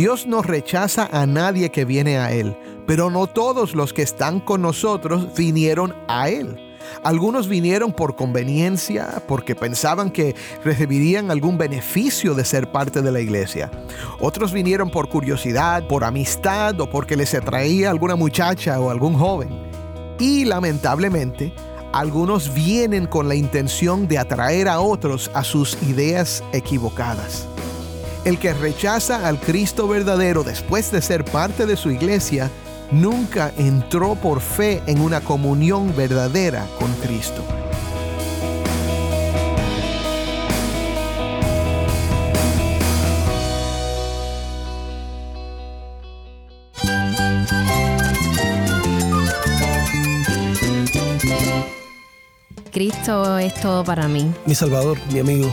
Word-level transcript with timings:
Dios 0.00 0.26
no 0.26 0.40
rechaza 0.40 1.10
a 1.12 1.26
nadie 1.26 1.68
que 1.68 1.84
viene 1.84 2.16
a 2.16 2.32
Él, 2.32 2.56
pero 2.86 3.10
no 3.10 3.26
todos 3.26 3.74
los 3.74 3.92
que 3.92 4.00
están 4.00 4.40
con 4.40 4.62
nosotros 4.62 5.34
vinieron 5.36 5.94
a 6.08 6.30
Él. 6.30 6.58
Algunos 7.04 7.48
vinieron 7.48 7.92
por 7.92 8.16
conveniencia, 8.16 9.22
porque 9.28 9.54
pensaban 9.54 10.10
que 10.10 10.34
recibirían 10.64 11.30
algún 11.30 11.58
beneficio 11.58 12.32
de 12.32 12.46
ser 12.46 12.72
parte 12.72 13.02
de 13.02 13.12
la 13.12 13.20
iglesia. 13.20 13.70
Otros 14.20 14.54
vinieron 14.54 14.90
por 14.90 15.10
curiosidad, 15.10 15.86
por 15.86 16.02
amistad 16.02 16.80
o 16.80 16.88
porque 16.88 17.14
les 17.14 17.34
atraía 17.34 17.90
alguna 17.90 18.16
muchacha 18.16 18.80
o 18.80 18.88
algún 18.88 19.18
joven. 19.18 19.50
Y 20.18 20.46
lamentablemente, 20.46 21.52
algunos 21.92 22.54
vienen 22.54 23.04
con 23.04 23.28
la 23.28 23.34
intención 23.34 24.08
de 24.08 24.16
atraer 24.16 24.66
a 24.66 24.80
otros 24.80 25.30
a 25.34 25.44
sus 25.44 25.76
ideas 25.82 26.42
equivocadas. 26.54 27.49
El 28.24 28.38
que 28.38 28.52
rechaza 28.52 29.26
al 29.26 29.40
Cristo 29.40 29.88
verdadero 29.88 30.44
después 30.44 30.92
de 30.92 31.00
ser 31.00 31.24
parte 31.24 31.64
de 31.64 31.76
su 31.76 31.90
iglesia, 31.90 32.50
nunca 32.90 33.52
entró 33.56 34.14
por 34.14 34.40
fe 34.40 34.82
en 34.86 35.00
una 35.00 35.22
comunión 35.22 35.94
verdadera 35.96 36.66
con 36.78 36.92
Cristo. 36.94 37.42
Cristo 52.70 53.38
es 53.38 53.54
todo 53.60 53.82
para 53.84 54.08
mí. 54.08 54.32
Mi 54.46 54.54
Salvador, 54.54 54.98
mi 55.12 55.18
amigo, 55.18 55.52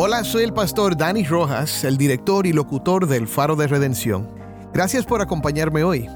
Hola, 0.00 0.22
soy 0.22 0.44
el 0.44 0.52
pastor 0.52 0.96
Dani 0.96 1.24
Rojas, 1.24 1.82
el 1.82 1.98
director 1.98 2.46
y 2.46 2.52
locutor 2.52 3.08
del 3.08 3.26
Faro 3.26 3.56
de 3.56 3.66
Redención. 3.66 4.30
Gracias 4.72 5.04
por 5.04 5.20
acompañarme 5.20 5.82
hoy. 5.82 6.08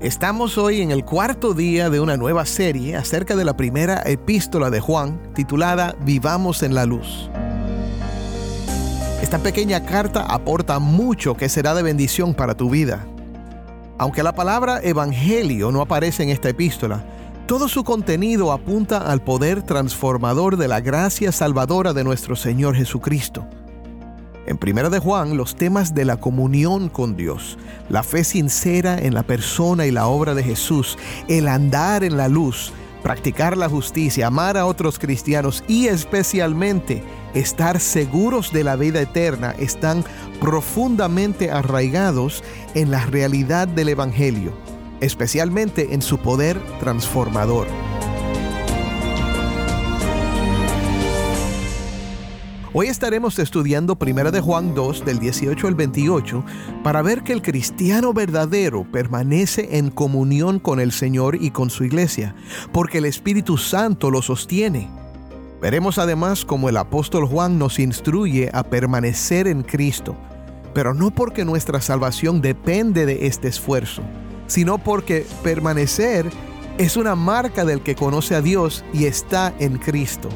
Estamos 0.00 0.58
hoy 0.58 0.82
en 0.82 0.90
el 0.90 1.02
cuarto 1.02 1.54
día 1.54 1.88
de 1.88 2.00
una 2.00 2.18
nueva 2.18 2.44
serie 2.44 2.94
acerca 2.94 3.34
de 3.34 3.46
la 3.46 3.56
primera 3.56 4.02
epístola 4.04 4.68
de 4.68 4.80
Juan, 4.80 5.32
titulada 5.32 5.96
Vivamos 6.04 6.62
en 6.62 6.74
la 6.74 6.84
Luz. 6.84 7.30
Esta 9.22 9.38
pequeña 9.38 9.86
carta 9.86 10.26
aporta 10.26 10.78
mucho 10.78 11.34
que 11.34 11.48
será 11.48 11.72
de 11.72 11.82
bendición 11.82 12.34
para 12.34 12.54
tu 12.54 12.68
vida. 12.68 13.06
Aunque 13.96 14.22
la 14.22 14.34
palabra 14.34 14.80
evangelio 14.82 15.72
no 15.72 15.80
aparece 15.80 16.24
en 16.24 16.28
esta 16.28 16.50
epístola, 16.50 17.02
todo 17.52 17.68
su 17.68 17.84
contenido 17.84 18.50
apunta 18.50 18.96
al 18.96 19.20
poder 19.20 19.60
transformador 19.60 20.56
de 20.56 20.68
la 20.68 20.80
gracia 20.80 21.32
salvadora 21.32 21.92
de 21.92 22.02
nuestro 22.02 22.34
Señor 22.34 22.74
Jesucristo. 22.74 23.46
En 24.46 24.56
Primera 24.56 24.88
de 24.88 24.98
Juan, 24.98 25.36
los 25.36 25.54
temas 25.54 25.94
de 25.94 26.06
la 26.06 26.16
comunión 26.16 26.88
con 26.88 27.14
Dios, 27.14 27.58
la 27.90 28.02
fe 28.02 28.24
sincera 28.24 28.98
en 28.98 29.12
la 29.12 29.22
persona 29.22 29.84
y 29.84 29.90
la 29.90 30.06
obra 30.06 30.34
de 30.34 30.42
Jesús, 30.42 30.96
el 31.28 31.46
andar 31.46 32.04
en 32.04 32.16
la 32.16 32.28
luz, 32.28 32.72
practicar 33.02 33.58
la 33.58 33.68
justicia, 33.68 34.28
amar 34.28 34.56
a 34.56 34.64
otros 34.64 34.98
cristianos 34.98 35.62
y 35.68 35.88
especialmente 35.88 37.04
estar 37.34 37.80
seguros 37.80 38.50
de 38.54 38.64
la 38.64 38.76
vida 38.76 39.02
eterna 39.02 39.54
están 39.58 40.04
profundamente 40.40 41.50
arraigados 41.50 42.42
en 42.74 42.90
la 42.90 43.04
realidad 43.04 43.68
del 43.68 43.90
Evangelio 43.90 44.71
especialmente 45.02 45.92
en 45.92 46.00
su 46.00 46.18
poder 46.18 46.58
transformador. 46.80 47.66
Hoy 52.74 52.86
estaremos 52.86 53.38
estudiando 53.38 53.98
1 54.00 54.30
de 54.30 54.40
Juan 54.40 54.74
2 54.74 55.04
del 55.04 55.18
18 55.18 55.66
al 55.66 55.74
28 55.74 56.42
para 56.82 57.02
ver 57.02 57.22
que 57.22 57.34
el 57.34 57.42
cristiano 57.42 58.14
verdadero 58.14 58.90
permanece 58.90 59.76
en 59.76 59.90
comunión 59.90 60.58
con 60.58 60.80
el 60.80 60.90
Señor 60.90 61.36
y 61.38 61.50
con 61.50 61.68
su 61.68 61.84
iglesia, 61.84 62.34
porque 62.72 62.98
el 62.98 63.04
Espíritu 63.04 63.58
Santo 63.58 64.10
lo 64.10 64.22
sostiene. 64.22 64.88
Veremos 65.60 65.98
además 65.98 66.46
cómo 66.46 66.70
el 66.70 66.78
apóstol 66.78 67.26
Juan 67.26 67.58
nos 67.58 67.78
instruye 67.78 68.50
a 68.54 68.62
permanecer 68.62 69.48
en 69.48 69.64
Cristo, 69.64 70.16
pero 70.72 70.94
no 70.94 71.10
porque 71.10 71.44
nuestra 71.44 71.82
salvación 71.82 72.40
depende 72.40 73.04
de 73.04 73.26
este 73.26 73.48
esfuerzo, 73.48 74.02
sino 74.46 74.78
porque 74.78 75.26
permanecer 75.42 76.30
es 76.78 76.96
una 76.96 77.14
marca 77.14 77.64
del 77.64 77.82
que 77.82 77.94
conoce 77.94 78.34
a 78.34 78.42
Dios 78.42 78.84
y 78.92 79.04
está 79.04 79.54
en 79.58 79.78
Cristo. 79.78 80.28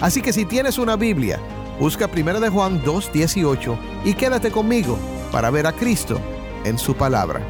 Así 0.00 0.22
que 0.22 0.32
si 0.32 0.44
tienes 0.44 0.78
una 0.78 0.96
Biblia, 0.96 1.40
busca 1.80 2.08
1 2.12 2.40
de 2.40 2.48
Juan 2.48 2.82
2.18 2.84 3.76
y 4.04 4.14
quédate 4.14 4.50
conmigo 4.50 4.98
para 5.32 5.50
ver 5.50 5.66
a 5.66 5.72
Cristo 5.72 6.20
en 6.64 6.78
su 6.78 6.94
palabra. 6.94 7.46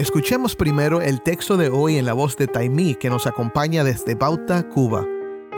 Escuchemos 0.00 0.56
primero 0.56 1.02
el 1.02 1.20
texto 1.20 1.58
de 1.58 1.68
hoy 1.68 1.98
en 1.98 2.06
la 2.06 2.14
voz 2.14 2.34
de 2.38 2.46
Taimí 2.46 2.94
que 2.94 3.10
nos 3.10 3.26
acompaña 3.26 3.84
desde 3.84 4.14
Bauta, 4.14 4.66
Cuba. 4.66 5.06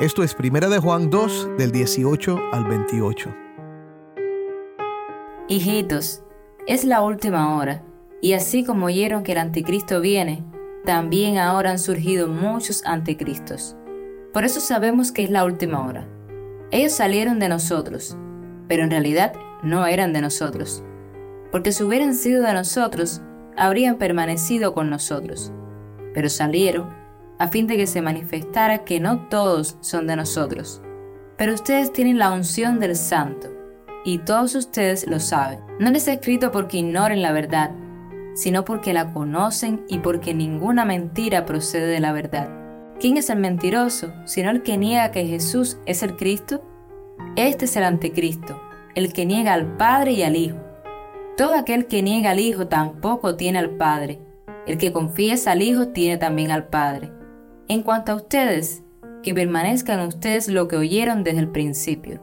Esto 0.00 0.25
es 0.25 0.34
Primera 0.34 0.69
de 0.69 0.80
Juan 0.80 1.10
2 1.10 1.50
del 1.56 1.70
18 1.70 2.36
al 2.50 2.64
28. 2.64 3.32
Hijitos, 5.47 6.25
es 6.66 6.82
la 6.82 7.03
última 7.03 7.56
hora, 7.56 7.84
y 8.20 8.32
así 8.32 8.64
como 8.64 8.86
oyeron 8.86 9.22
que 9.22 9.30
el 9.30 9.38
anticristo 9.38 10.00
viene, 10.00 10.42
también 10.84 11.38
ahora 11.38 11.70
han 11.70 11.78
surgido 11.78 12.26
muchos 12.26 12.84
anticristos. 12.84 13.76
Por 14.32 14.44
eso 14.44 14.59
sabemos 14.59 15.12
que 15.12 15.22
es 15.22 15.30
la 15.30 15.44
última 15.44 15.86
hora. 15.86 16.09
Ellos 16.72 16.91
salieron 16.91 17.38
de 17.38 17.48
nosotros, 17.48 18.16
pero 18.66 18.82
en 18.82 18.91
realidad 18.91 19.34
no 19.62 19.86
eran 19.86 20.12
de 20.12 20.20
nosotros. 20.20 20.82
Porque 21.53 21.70
si 21.70 21.84
hubieran 21.84 22.16
sido 22.16 22.42
de 22.42 22.54
nosotros, 22.54 23.22
habrían 23.57 23.97
permanecido 23.97 24.75
con 24.75 24.91
nosotros, 24.91 25.53
pero 26.15 26.29
salieron 26.29 26.89
a 27.39 27.49
fin 27.49 27.67
de 27.67 27.77
que 27.77 27.87
se 27.87 28.03
manifestara 28.03 28.85
que 28.85 29.01
no 29.01 29.29
todos 29.29 29.77
son 29.81 30.07
de 30.07 30.17
nosotros. 30.17 30.81
Pero 31.37 31.55
ustedes 31.55 31.93
tienen 31.93 32.19
la 32.19 32.31
unción 32.31 32.79
del 32.79 32.95
Santo, 32.95 33.49
y 34.05 34.19
todos 34.19 34.55
ustedes 34.55 35.07
lo 35.07 35.21
saben. 35.21 35.61
No 35.79 35.91
les 35.91 36.09
he 36.09 36.15
escrito 36.15 36.51
porque 36.51 36.79
ignoren 36.79 37.23
la 37.23 37.33
verdad, 37.33 37.71
sino 38.35 38.65
porque 38.65 38.93
la 38.93 39.13
conocen 39.13 39.84
y 39.89 39.99
porque 39.99 40.34
ninguna 40.34 40.84
mentira 40.84 41.45
procede 41.45 41.87
de 41.87 42.01
la 42.01 42.13
verdad. 42.13 42.49
¿Quién 42.99 43.17
es 43.17 43.31
el 43.31 43.39
mentiroso, 43.39 44.13
sino 44.25 44.51
el 44.51 44.63
que 44.63 44.79
niega 44.79 45.11
que 45.11 45.27
Jesús 45.27 45.79
es 45.87 46.03
el 46.03 46.17
Cristo? 46.17 46.63
Este 47.37 47.65
es 47.65 47.77
el 47.77 47.84
anticristo, 47.84 48.60
el 48.95 49.13
que 49.13 49.27
niega 49.27 49.53
al 49.53 49.77
Padre 49.77 50.13
y 50.13 50.22
al 50.22 50.37
Hijo. 50.37 50.61
Todo 51.37 51.55
aquel 51.55 51.87
que 51.87 52.03
niega 52.03 52.33
al 52.33 52.41
Hijo 52.41 52.69
tampoco 52.69 53.37
tiene 53.37 53.59
al 53.59 53.71
Padre. 53.71 54.21
El 54.67 54.77
que 54.77 54.93
confiesa 54.93 55.53
al 55.53 55.63
Hijo 55.63 55.89
tiene 55.89 56.19
también 56.19 56.51
al 56.51 56.69
Padre. 56.69 57.11
En 57.69 57.83
cuanto 57.83 58.13
a 58.13 58.17
ustedes, 58.17 58.83
que 59.23 59.33
permanezcan 59.33 60.01
en 60.01 60.09
ustedes 60.09 60.49
lo 60.49 60.69
que 60.69 60.77
oyeron 60.77 61.25
desde 61.25 61.41
el 61.41 61.49
principio. 61.49 62.21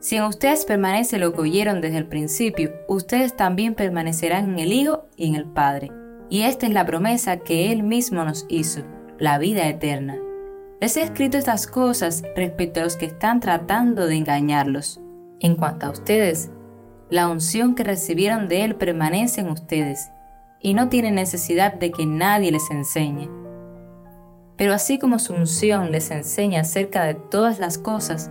Si 0.00 0.16
en 0.16 0.24
ustedes 0.24 0.64
permanece 0.64 1.18
lo 1.18 1.32
que 1.32 1.42
oyeron 1.42 1.80
desde 1.80 1.98
el 1.98 2.06
principio, 2.06 2.72
ustedes 2.88 3.36
también 3.36 3.74
permanecerán 3.74 4.50
en 4.50 4.58
el 4.60 4.72
Hijo 4.72 5.04
y 5.16 5.26
en 5.28 5.34
el 5.34 5.44
Padre. 5.44 5.90
Y 6.30 6.42
esta 6.42 6.66
es 6.66 6.72
la 6.72 6.86
promesa 6.86 7.38
que 7.38 7.72
Él 7.72 7.82
mismo 7.82 8.24
nos 8.24 8.46
hizo, 8.48 8.82
la 9.18 9.38
vida 9.38 9.68
eterna. 9.68 10.16
Les 10.80 10.96
he 10.96 11.02
escrito 11.02 11.36
estas 11.36 11.66
cosas 11.66 12.22
respecto 12.36 12.80
a 12.80 12.84
los 12.84 12.96
que 12.96 13.06
están 13.06 13.40
tratando 13.40 14.06
de 14.06 14.14
engañarlos. 14.14 15.00
En 15.40 15.56
cuanto 15.56 15.86
a 15.86 15.90
ustedes, 15.90 16.50
la 17.10 17.28
unción 17.28 17.74
que 17.74 17.84
recibieron 17.84 18.48
de 18.48 18.64
Él 18.64 18.74
permanece 18.74 19.40
en 19.40 19.48
ustedes 19.48 20.10
y 20.60 20.74
no 20.74 20.88
tienen 20.88 21.14
necesidad 21.14 21.74
de 21.74 21.90
que 21.90 22.04
nadie 22.04 22.52
les 22.52 22.70
enseñe. 22.70 23.30
Pero 24.56 24.74
así 24.74 24.98
como 24.98 25.18
su 25.18 25.32
unción 25.32 25.92
les 25.92 26.10
enseña 26.10 26.62
acerca 26.62 27.04
de 27.04 27.14
todas 27.14 27.58
las 27.60 27.78
cosas, 27.78 28.30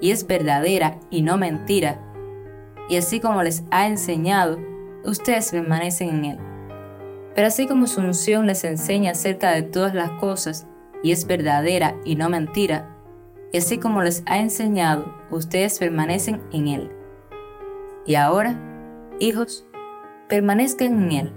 y 0.00 0.10
es 0.10 0.26
verdadera 0.26 0.98
y 1.10 1.22
no 1.22 1.38
mentira, 1.38 2.00
y 2.88 2.96
así 2.96 3.20
como 3.20 3.42
les 3.42 3.62
ha 3.70 3.86
enseñado, 3.86 4.58
ustedes 5.04 5.50
permanecen 5.52 6.08
en 6.08 6.24
él. 6.24 6.38
Pero 7.34 7.46
así 7.46 7.66
como 7.68 7.86
su 7.86 8.00
unción 8.00 8.46
les 8.46 8.64
enseña 8.64 9.12
acerca 9.12 9.52
de 9.52 9.62
todas 9.62 9.94
las 9.94 10.10
cosas, 10.12 10.66
y 11.02 11.12
es 11.12 11.26
verdadera 11.26 11.96
y 12.04 12.16
no 12.16 12.28
mentira, 12.28 12.96
y 13.52 13.58
así 13.58 13.78
como 13.78 14.02
les 14.02 14.22
ha 14.26 14.38
enseñado, 14.38 15.14
ustedes 15.30 15.78
permanecen 15.78 16.42
en 16.52 16.68
él. 16.68 16.99
Y 18.10 18.16
ahora, 18.16 18.58
hijos, 19.20 19.64
permanezcan 20.28 21.00
en 21.00 21.12
él, 21.12 21.32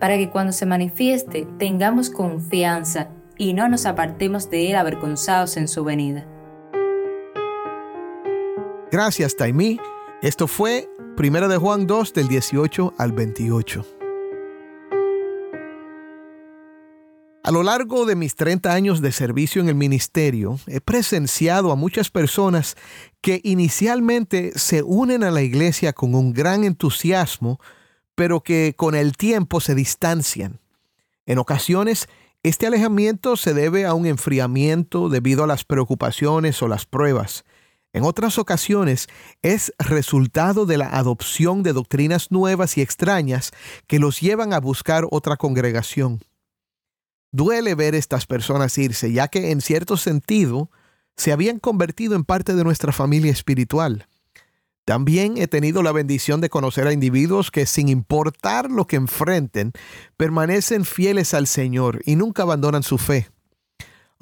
para 0.00 0.16
que 0.16 0.30
cuando 0.30 0.50
se 0.50 0.66
manifieste 0.66 1.46
tengamos 1.60 2.10
confianza 2.10 3.10
y 3.38 3.54
no 3.54 3.68
nos 3.68 3.86
apartemos 3.86 4.50
de 4.50 4.68
él 4.68 4.74
avergonzados 4.74 5.56
en 5.56 5.68
su 5.68 5.84
venida. 5.84 6.26
Gracias, 8.90 9.36
Taimí. 9.36 9.78
Esto 10.22 10.48
fue 10.48 10.88
1 11.16 11.46
de 11.46 11.56
Juan 11.56 11.86
2 11.86 12.14
del 12.14 12.26
18 12.26 12.94
al 12.98 13.12
28. 13.12 14.01
A 17.44 17.50
lo 17.50 17.64
largo 17.64 18.06
de 18.06 18.14
mis 18.14 18.36
30 18.36 18.72
años 18.72 19.00
de 19.00 19.10
servicio 19.10 19.60
en 19.60 19.68
el 19.68 19.74
ministerio, 19.74 20.60
he 20.68 20.80
presenciado 20.80 21.72
a 21.72 21.76
muchas 21.76 22.08
personas 22.08 22.76
que 23.20 23.40
inicialmente 23.42 24.52
se 24.54 24.84
unen 24.84 25.24
a 25.24 25.32
la 25.32 25.42
iglesia 25.42 25.92
con 25.92 26.14
un 26.14 26.32
gran 26.32 26.62
entusiasmo, 26.62 27.58
pero 28.14 28.42
que 28.42 28.74
con 28.76 28.94
el 28.94 29.16
tiempo 29.16 29.58
se 29.58 29.74
distancian. 29.74 30.60
En 31.26 31.38
ocasiones, 31.38 32.08
este 32.44 32.68
alejamiento 32.68 33.36
se 33.36 33.54
debe 33.54 33.86
a 33.86 33.94
un 33.94 34.06
enfriamiento 34.06 35.08
debido 35.08 35.42
a 35.42 35.48
las 35.48 35.64
preocupaciones 35.64 36.62
o 36.62 36.68
las 36.68 36.86
pruebas. 36.86 37.44
En 37.92 38.04
otras 38.04 38.38
ocasiones 38.38 39.08
es 39.42 39.74
resultado 39.80 40.64
de 40.64 40.78
la 40.78 40.96
adopción 40.96 41.64
de 41.64 41.72
doctrinas 41.72 42.30
nuevas 42.30 42.78
y 42.78 42.82
extrañas 42.82 43.50
que 43.88 43.98
los 43.98 44.20
llevan 44.20 44.52
a 44.52 44.60
buscar 44.60 45.08
otra 45.10 45.36
congregación. 45.36 46.20
Duele 47.32 47.74
ver 47.74 47.94
estas 47.94 48.26
personas 48.26 48.76
irse, 48.78 49.12
ya 49.12 49.28
que 49.28 49.50
en 49.50 49.60
cierto 49.60 49.96
sentido 49.96 50.70
se 51.16 51.32
habían 51.32 51.58
convertido 51.58 52.14
en 52.14 52.24
parte 52.24 52.54
de 52.54 52.62
nuestra 52.62 52.92
familia 52.92 53.32
espiritual. 53.32 54.06
También 54.84 55.38
he 55.38 55.46
tenido 55.46 55.82
la 55.82 55.92
bendición 55.92 56.40
de 56.40 56.50
conocer 56.50 56.86
a 56.86 56.92
individuos 56.92 57.50
que 57.50 57.66
sin 57.66 57.88
importar 57.88 58.70
lo 58.70 58.86
que 58.86 58.96
enfrenten, 58.96 59.72
permanecen 60.16 60.84
fieles 60.84 61.34
al 61.34 61.46
Señor 61.46 62.02
y 62.04 62.16
nunca 62.16 62.42
abandonan 62.42 62.82
su 62.82 62.98
fe 62.98 63.28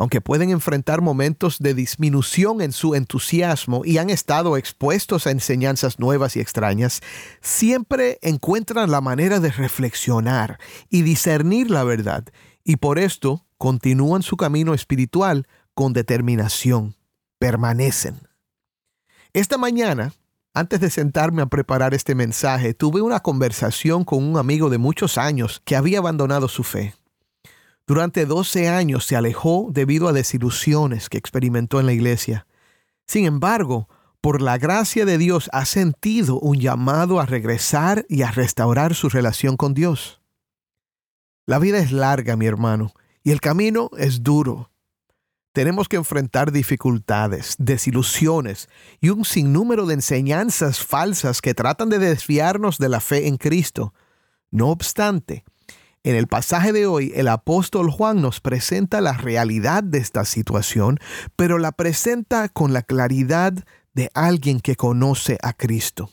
aunque 0.01 0.23
pueden 0.23 0.49
enfrentar 0.49 1.03
momentos 1.03 1.59
de 1.59 1.75
disminución 1.75 2.63
en 2.63 2.73
su 2.73 2.95
entusiasmo 2.95 3.83
y 3.85 3.99
han 3.99 4.09
estado 4.09 4.57
expuestos 4.57 5.27
a 5.27 5.31
enseñanzas 5.31 5.99
nuevas 5.99 6.37
y 6.37 6.41
extrañas, 6.41 7.03
siempre 7.43 8.19
encuentran 8.23 8.91
la 8.91 9.03
manera 9.03 9.41
de 9.41 9.53
reflexionar 9.53 10.59
y 10.89 11.03
discernir 11.03 11.71
la 11.71 11.85
verdad, 11.85 12.25
y 12.65 12.77
por 12.77 12.99
esto 12.99 13.47
continúan 13.59 14.23
su 14.23 14.37
camino 14.37 14.75
espiritual 14.75 15.47
con 15.75 15.93
determinación, 15.93 16.95
permanecen. 17.39 18.21
Esta 19.33 19.59
mañana, 19.59 20.13
antes 20.55 20.81
de 20.81 20.91
sentarme 20.91 21.43
a 21.43 21.47
preparar 21.47 21.95
este 21.95 22.15
mensaje, 22.15 22.75
tuve 22.75 23.01
una 23.01 23.21
conversación 23.21 24.05
con 24.05 24.25
un 24.25 24.39
amigo 24.39 24.71
de 24.71 24.79
muchos 24.79 25.19
años 25.19 25.63
que 25.65 25.77
había 25.77 25.99
abandonado 25.99 26.49
su 26.49 26.65
fe. 26.65 26.95
Durante 27.87 28.27
12 28.27 28.69
años 28.69 29.05
se 29.05 29.17
alejó 29.17 29.69
debido 29.71 30.09
a 30.09 30.13
desilusiones 30.13 31.09
que 31.09 31.19
experimentó 31.19 31.81
en 31.81 31.87
la 31.87 31.93
iglesia. 31.93 32.47
Sin 33.07 33.25
embargo, 33.25 33.89
por 34.21 34.43
la 34.43 34.59
gracia 34.59 35.05
de 35.05 35.19
Dios 35.19 35.49
ha 35.53 35.65
sentido 35.65 36.39
un 36.39 36.59
llamado 36.59 37.21
a 37.21 37.27
regresar 37.27 38.05
y 38.09 38.23
a 38.23 38.31
restaurar 38.31 38.95
su 38.95 39.09
relación 39.09 39.57
con 39.57 39.75
Dios. 39.75 40.20
La 41.47 41.59
vida 41.59 41.79
es 41.79 41.93
larga, 41.93 42.37
mi 42.37 42.47
hermano, 42.47 42.93
y 43.23 43.31
el 43.33 43.41
camino 43.41 43.91
es 43.99 44.23
duro. 44.23 44.71
Tenemos 45.53 45.89
que 45.89 45.97
enfrentar 45.97 46.53
dificultades, 46.53 47.57
desilusiones 47.59 48.69
y 49.01 49.09
un 49.09 49.25
sinnúmero 49.25 49.85
de 49.87 49.95
enseñanzas 49.95 50.85
falsas 50.85 51.43
que 51.43 51.55
tratan 51.55 51.89
de 51.89 51.99
desviarnos 51.99 52.79
de 52.79 52.89
la 52.89 53.01
fe 53.01 53.27
en 53.27 53.37
Cristo. 53.37 53.93
No 54.53 54.69
obstante, 54.69 55.45
en 56.03 56.15
el 56.15 56.29
pasaje 56.29 56.73
de 56.73 56.87
hoy, 56.87 57.13
el 57.15 57.29
apóstol 57.29 57.91
Juan 57.91 58.23
nos 58.23 58.41
presenta 58.41 59.01
la 59.01 59.15
realidad 59.15 59.83
de 59.83 59.99
esta 59.99 60.25
situación, 60.25 60.99
pero 61.37 61.59
la 61.59 61.73
presenta 61.73 62.49
con 62.49 62.73
la 62.73 62.83
claridad 62.83 63.53
de 63.93 64.09
alguien 64.15 64.61
que 64.61 64.77
conoce 64.77 65.37
a 65.43 65.53
Cristo. 65.53 66.11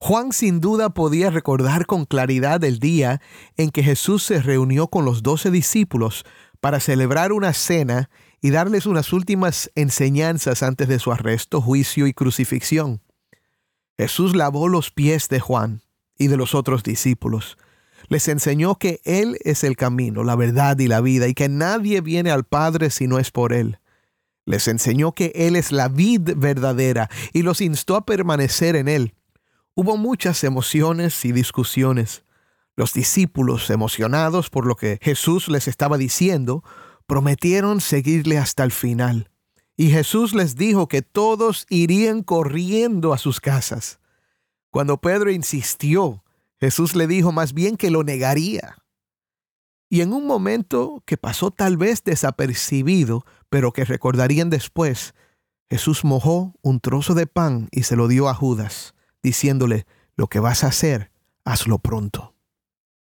Juan 0.00 0.32
sin 0.32 0.60
duda 0.60 0.90
podía 0.90 1.30
recordar 1.30 1.86
con 1.86 2.06
claridad 2.06 2.64
el 2.64 2.78
día 2.78 3.20
en 3.56 3.70
que 3.70 3.82
Jesús 3.82 4.22
se 4.24 4.40
reunió 4.40 4.88
con 4.88 5.04
los 5.04 5.22
doce 5.22 5.50
discípulos 5.50 6.24
para 6.60 6.80
celebrar 6.80 7.32
una 7.32 7.52
cena 7.52 8.10
y 8.40 8.50
darles 8.50 8.86
unas 8.86 9.12
últimas 9.12 9.70
enseñanzas 9.74 10.62
antes 10.62 10.88
de 10.88 10.98
su 10.98 11.12
arresto, 11.12 11.60
juicio 11.60 12.06
y 12.06 12.14
crucifixión. 12.14 13.02
Jesús 13.98 14.34
lavó 14.34 14.68
los 14.68 14.90
pies 14.90 15.28
de 15.28 15.40
Juan 15.40 15.82
y 16.18 16.28
de 16.28 16.36
los 16.36 16.54
otros 16.54 16.82
discípulos 16.82 17.58
les 18.10 18.26
enseñó 18.26 18.76
que 18.76 19.00
Él 19.04 19.38
es 19.44 19.64
el 19.64 19.76
camino, 19.76 20.24
la 20.24 20.34
verdad 20.34 20.78
y 20.78 20.88
la 20.88 21.00
vida, 21.00 21.28
y 21.28 21.34
que 21.34 21.48
nadie 21.48 22.00
viene 22.00 22.30
al 22.32 22.44
Padre 22.44 22.90
si 22.90 23.06
no 23.06 23.18
es 23.18 23.30
por 23.30 23.52
Él. 23.52 23.78
Les 24.46 24.66
enseñó 24.66 25.12
que 25.12 25.32
Él 25.34 25.54
es 25.54 25.70
la 25.70 25.88
vid 25.88 26.32
verdadera 26.36 27.08
y 27.32 27.42
los 27.42 27.60
instó 27.60 27.94
a 27.94 28.04
permanecer 28.04 28.74
en 28.74 28.88
Él. 28.88 29.14
Hubo 29.74 29.96
muchas 29.96 30.44
emociones 30.44 31.24
y 31.24 31.32
discusiones. 31.32 32.24
Los 32.76 32.92
discípulos, 32.92 33.70
emocionados 33.70 34.50
por 34.50 34.66
lo 34.66 34.76
que 34.76 34.98
Jesús 35.02 35.48
les 35.48 35.68
estaba 35.68 35.98
diciendo, 35.98 36.64
prometieron 37.06 37.80
seguirle 37.80 38.38
hasta 38.38 38.64
el 38.64 38.72
final. 38.72 39.30
Y 39.76 39.90
Jesús 39.90 40.34
les 40.34 40.56
dijo 40.56 40.88
que 40.88 41.02
todos 41.02 41.66
irían 41.68 42.22
corriendo 42.22 43.12
a 43.12 43.18
sus 43.18 43.40
casas. 43.40 44.00
Cuando 44.70 45.00
Pedro 45.00 45.30
insistió 45.30 46.22
Jesús 46.60 46.94
le 46.94 47.06
dijo 47.06 47.32
más 47.32 47.54
bien 47.54 47.76
que 47.76 47.90
lo 47.90 48.04
negaría. 48.04 48.76
Y 49.88 50.02
en 50.02 50.12
un 50.12 50.26
momento 50.26 51.02
que 51.06 51.16
pasó 51.16 51.50
tal 51.50 51.78
vez 51.78 52.04
desapercibido, 52.04 53.24
pero 53.48 53.72
que 53.72 53.84
recordarían 53.84 54.50
después, 54.50 55.14
Jesús 55.70 56.04
mojó 56.04 56.54
un 56.60 56.80
trozo 56.80 57.14
de 57.14 57.26
pan 57.26 57.68
y 57.72 57.84
se 57.84 57.96
lo 57.96 58.08
dio 58.08 58.28
a 58.28 58.34
Judas, 58.34 58.94
diciéndole, 59.22 59.86
lo 60.16 60.28
que 60.28 60.40
vas 60.40 60.64
a 60.64 60.68
hacer, 60.68 61.10
hazlo 61.44 61.78
pronto. 61.78 62.34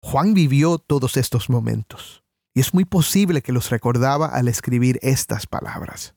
Juan 0.01 0.35
vivió 0.35 0.79
todos 0.79 1.17
estos 1.17 1.49
momentos, 1.49 2.25
y 2.53 2.61
es 2.61 2.75
muy 2.75 2.85
posible 2.85 3.43
que 3.43 3.53
los 3.53 3.71
recordaba 3.71 4.27
al 4.27 4.49
escribir 4.49 4.99
estas 5.03 5.47
palabras. 5.47 6.15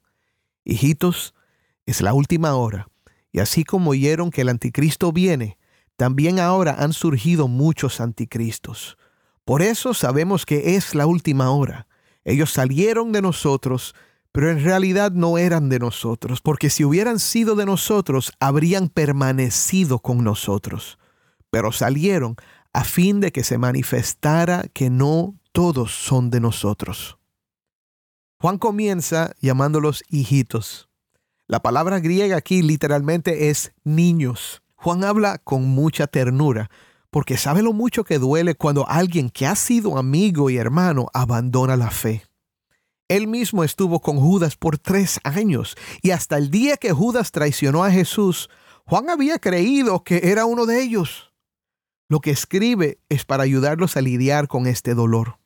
Hijitos, 0.63 1.33
es 1.85 2.01
la 2.01 2.13
última 2.13 2.55
hora, 2.55 2.89
y 3.31 3.39
así 3.39 3.63
como 3.63 3.91
oyeron 3.91 4.29
que 4.31 4.41
el 4.41 4.49
anticristo 4.49 5.11
viene, 5.11 5.57
también 5.95 6.39
ahora 6.39 6.75
han 6.77 6.93
surgido 6.93 7.47
muchos 7.47 8.01
anticristos. 8.01 8.97
Por 9.45 9.61
eso 9.61 9.93
sabemos 9.93 10.45
que 10.45 10.75
es 10.75 10.93
la 10.93 11.07
última 11.07 11.49
hora. 11.49 11.87
Ellos 12.23 12.51
salieron 12.51 13.13
de 13.13 13.21
nosotros, 13.21 13.95
pero 14.37 14.51
en 14.51 14.63
realidad 14.63 15.13
no 15.13 15.39
eran 15.39 15.67
de 15.67 15.79
nosotros, 15.79 16.41
porque 16.41 16.69
si 16.69 16.85
hubieran 16.85 17.17
sido 17.17 17.55
de 17.55 17.65
nosotros, 17.65 18.33
habrían 18.39 18.87
permanecido 18.87 19.97
con 19.97 20.23
nosotros. 20.23 20.99
Pero 21.49 21.71
salieron 21.71 22.35
a 22.71 22.83
fin 22.83 23.19
de 23.19 23.31
que 23.31 23.43
se 23.43 23.57
manifestara 23.57 24.65
que 24.73 24.91
no 24.91 25.33
todos 25.53 25.91
son 25.91 26.29
de 26.29 26.39
nosotros. 26.39 27.17
Juan 28.39 28.59
comienza 28.59 29.33
llamándolos 29.41 30.03
hijitos. 30.07 30.87
La 31.47 31.59
palabra 31.63 31.99
griega 31.99 32.37
aquí 32.37 32.61
literalmente 32.61 33.49
es 33.49 33.71
niños. 33.83 34.61
Juan 34.75 35.03
habla 35.03 35.39
con 35.39 35.63
mucha 35.63 36.05
ternura, 36.05 36.69
porque 37.09 37.37
sabe 37.37 37.63
lo 37.63 37.73
mucho 37.73 38.03
que 38.03 38.19
duele 38.19 38.53
cuando 38.53 38.87
alguien 38.87 39.31
que 39.31 39.47
ha 39.47 39.55
sido 39.55 39.97
amigo 39.97 40.51
y 40.51 40.57
hermano 40.57 41.07
abandona 41.11 41.75
la 41.75 41.89
fe. 41.89 42.26
Él 43.09 43.27
mismo 43.27 43.63
estuvo 43.63 44.01
con 44.01 44.19
Judas 44.19 44.55
por 44.57 44.77
tres 44.77 45.19
años 45.23 45.75
y 46.01 46.11
hasta 46.11 46.37
el 46.37 46.51
día 46.51 46.77
que 46.77 46.91
Judas 46.91 47.31
traicionó 47.31 47.83
a 47.83 47.91
Jesús, 47.91 48.49
Juan 48.85 49.09
había 49.09 49.39
creído 49.39 50.03
que 50.03 50.21
era 50.23 50.45
uno 50.45 50.65
de 50.65 50.81
ellos. 50.81 51.33
Lo 52.09 52.19
que 52.19 52.31
escribe 52.31 52.99
es 53.09 53.25
para 53.25 53.43
ayudarlos 53.43 53.97
a 53.97 54.01
lidiar 54.01 54.47
con 54.47 54.67
este 54.67 54.93
dolor. 54.93 55.39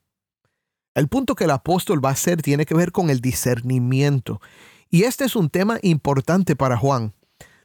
El 0.93 1.07
punto 1.07 1.35
que 1.35 1.45
el 1.45 1.51
apóstol 1.51 2.03
va 2.03 2.09
a 2.09 2.13
hacer 2.13 2.41
tiene 2.41 2.65
que 2.65 2.75
ver 2.75 2.91
con 2.91 3.09
el 3.09 3.21
discernimiento. 3.21 4.41
Y 4.89 5.03
este 5.03 5.25
es 5.25 5.35
un 5.35 5.49
tema 5.49 5.79
importante 5.81 6.55
para 6.55 6.77
Juan 6.77 7.13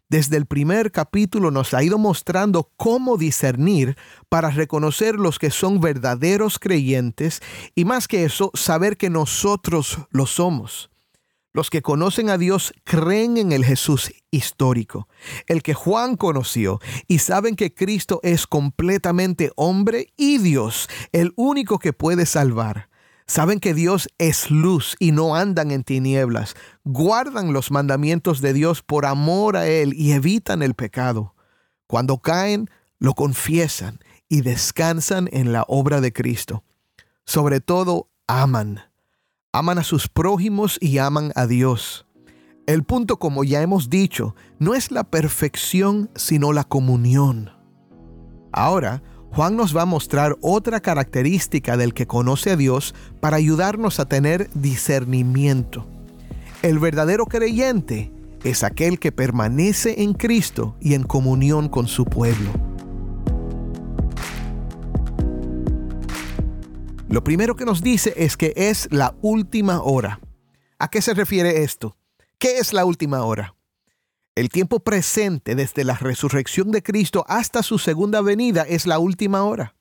desde 0.09 0.37
el 0.37 0.47
primer 0.47 0.93
capítulo 0.93 1.51
nos 1.51 1.75
ha 1.75 1.83
ido 1.83 1.99
mostrando 1.99 2.71
cómo 2.77 3.17
discernir 3.17 3.97
para 4.29 4.51
reconocer 4.51 5.17
los 5.17 5.39
que 5.39 5.51
son 5.51 5.81
verdaderos 5.81 6.59
creyentes 6.59 7.41
y 7.75 7.85
más 7.85 8.07
que 8.07 8.25
eso, 8.25 8.51
saber 8.55 8.97
que 8.97 9.11
nosotros 9.11 9.99
lo 10.11 10.27
somos. 10.27 10.91
Los 11.53 11.71
que 11.71 11.81
conocen 11.81 12.29
a 12.29 12.37
Dios 12.37 12.75
creen 12.85 13.39
en 13.39 13.51
el 13.51 13.65
Jesús 13.65 14.13
histórico, 14.31 15.09
el 15.47 15.63
que 15.63 15.73
Juan 15.73 16.17
conoció, 16.17 16.81
y 17.09 17.21
saben 17.21 17.57
que 17.57 17.73
Cristo 17.73 18.21
es 18.23 18.47
completamente 18.47 19.51
hombre 19.57 20.13
y 20.19 20.37
Dios, 20.37 20.87
el 21.13 21.33
único 21.35 21.79
que 21.79 21.95
puede 21.95 22.27
salvar. 22.27 22.91
Saben 23.27 23.59
que 23.59 23.75
Dios 23.75 24.09
es 24.19 24.51
luz 24.51 24.97
y 24.99 25.13
no 25.13 25.35
andan 25.35 25.71
en 25.71 25.83
tinieblas. 25.83 26.55
Guardan 26.85 27.53
los 27.53 27.71
mandamientos 27.71 28.41
de 28.41 28.53
Dios 28.53 28.83
por 28.83 29.05
amor 29.05 29.57
a 29.57 29.67
Él 29.67 29.95
y 29.95 30.13
evitan 30.13 30.63
el 30.63 30.75
pecado. 30.75 31.35
Cuando 31.87 32.19
caen, 32.19 32.71
lo 32.99 33.15
confiesan 33.15 33.99
y 34.29 34.43
descansan 34.43 35.29
en 35.33 35.53
la 35.53 35.65
obra 35.67 36.01
de 36.01 36.13
Cristo. 36.13 36.63
Sobre 37.25 37.61
todo, 37.61 38.09
aman 38.27 38.81
aman 39.57 39.79
a 39.79 39.85
sus 39.85 40.09
prójimos 40.09 40.77
y 40.83 40.99
aman 40.99 41.33
a 41.35 41.47
Dios. 41.47 42.07
El 42.67 42.85
punto, 42.85 43.19
como 43.19 43.43
ya 43.43 43.63
hemos 43.63 43.89
dicho, 43.89 44.35
no 44.59 44.75
es 44.75 44.91
la 44.91 45.05
perfección, 45.05 46.11
sino 46.15 46.53
la 46.53 46.65
comunión. 46.65 47.53
Ahora, 48.53 49.03
Juan 49.33 49.57
nos 49.57 49.77
va 49.77 49.83
a 49.83 49.87
mostrar 49.87 50.37
otra 50.41 50.81
característica 50.81 51.77
del 51.77 51.93
que 51.93 52.07
conoce 52.07 52.53
a 52.53 52.57
Dios 52.57 52.95
para 53.21 53.37
ayudarnos 53.37 54.01
a 54.01 54.07
tener 54.07 54.49
discernimiento. 54.55 55.87
El 56.63 56.79
verdadero 56.79 57.27
creyente 57.27 58.11
es 58.45 58.65
aquel 58.65 58.99
que 58.99 59.13
permanece 59.13 60.03
en 60.03 60.15
Cristo 60.15 60.77
y 60.81 60.95
en 60.95 61.03
comunión 61.03 61.69
con 61.69 61.87
su 61.87 62.05
pueblo. 62.05 62.51
Lo 67.09 67.23
primero 67.23 67.57
que 67.57 67.65
nos 67.65 67.83
dice 67.83 68.15
es 68.17 68.37
que 68.37 68.53
es 68.57 68.89
la 68.91 69.15
última 69.23 69.83
hora. 69.83 70.21
¿A 70.79 70.89
qué 70.89 71.01
se 71.01 71.15
refiere 71.15 71.63
esto? 71.63 71.97
¿Qué 72.39 72.59
es 72.59 72.73
la 72.73 72.85
última 72.85 73.23
hora? 73.25 73.56
El 74.37 74.51
tiempo 74.51 74.81
presente 74.81 75.55
desde 75.55 75.83
la 75.83 75.95
resurrección 75.95 76.71
de 76.71 76.83
Cristo 76.83 77.25
hasta 77.27 77.63
su 77.63 77.79
segunda 77.79 78.21
venida 78.21 78.65
es 78.69 78.87
la 78.87 78.99
última 78.99 79.45
hora. 79.45 79.75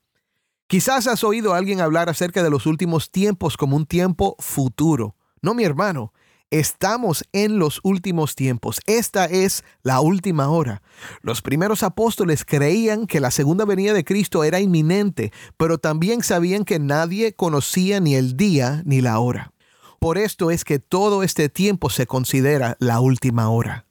Quizás 0.68 1.08
has 1.08 1.26
oído 1.26 1.54
a 1.54 1.58
alguien 1.58 1.82
hablar 1.82 2.08
acerca 2.08 2.42
de 2.42 2.50
los 2.50 2.66
últimos 2.66 3.12
tiempos 3.12 3.58
como 3.58 3.76
un 3.76 3.86
tiempo 3.86 4.38
futuro. 4.40 5.18
No, 5.42 5.54
mi 5.54 5.66
hermano, 5.66 6.14
Estamos 6.52 7.26
en 7.34 7.60
los 7.60 7.82
últimos 7.84 8.36
tiempos. 8.36 8.80
Esta 8.86 9.26
es 9.26 9.66
la 9.82 10.00
última 10.00 10.48
hora. 10.48 10.84
Los 11.22 11.42
primeros 11.42 11.84
apóstoles 11.84 12.46
creían 12.46 13.08
que 13.08 13.20
la 13.20 13.32
segunda 13.32 13.66
venida 13.66 13.94
de 13.94 14.06
Cristo 14.06 14.44
era 14.44 14.62
inminente, 14.62 15.34
pero 15.58 15.80
también 15.80 16.24
sabían 16.24 16.64
que 16.64 16.80
nadie 16.80 17.34
conocía 17.34 18.00
ni 18.00 18.16
el 18.16 18.38
día 18.38 18.84
ni 18.86 19.02
la 19.02 19.20
hora. 19.20 19.52
Por 20.00 20.18
esto 20.18 20.50
es 20.52 20.64
que 20.64 20.78
todo 20.80 21.24
este 21.24 21.50
tiempo 21.50 21.90
se 21.90 22.06
considera 22.06 22.78
la 22.80 23.02
última 23.02 23.50
hora. 23.50 23.85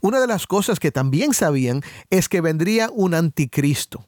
Una 0.00 0.20
de 0.20 0.26
las 0.26 0.46
cosas 0.46 0.80
que 0.80 0.92
también 0.92 1.34
sabían 1.34 1.82
es 2.10 2.28
que 2.28 2.40
vendría 2.40 2.90
un 2.92 3.14
anticristo. 3.14 4.06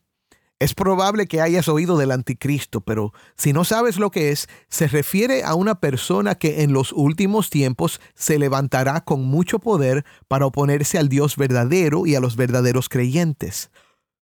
Es 0.60 0.74
probable 0.74 1.26
que 1.26 1.40
hayas 1.40 1.68
oído 1.68 1.98
del 1.98 2.12
anticristo, 2.12 2.80
pero 2.80 3.12
si 3.36 3.52
no 3.52 3.64
sabes 3.64 3.98
lo 3.98 4.10
que 4.10 4.30
es, 4.30 4.48
se 4.68 4.86
refiere 4.86 5.42
a 5.42 5.54
una 5.54 5.80
persona 5.80 6.36
que 6.36 6.62
en 6.62 6.72
los 6.72 6.92
últimos 6.92 7.50
tiempos 7.50 8.00
se 8.14 8.38
levantará 8.38 9.02
con 9.02 9.24
mucho 9.24 9.58
poder 9.58 10.04
para 10.28 10.46
oponerse 10.46 10.96
al 10.96 11.08
Dios 11.08 11.36
verdadero 11.36 12.06
y 12.06 12.14
a 12.14 12.20
los 12.20 12.36
verdaderos 12.36 12.88
creyentes. 12.88 13.70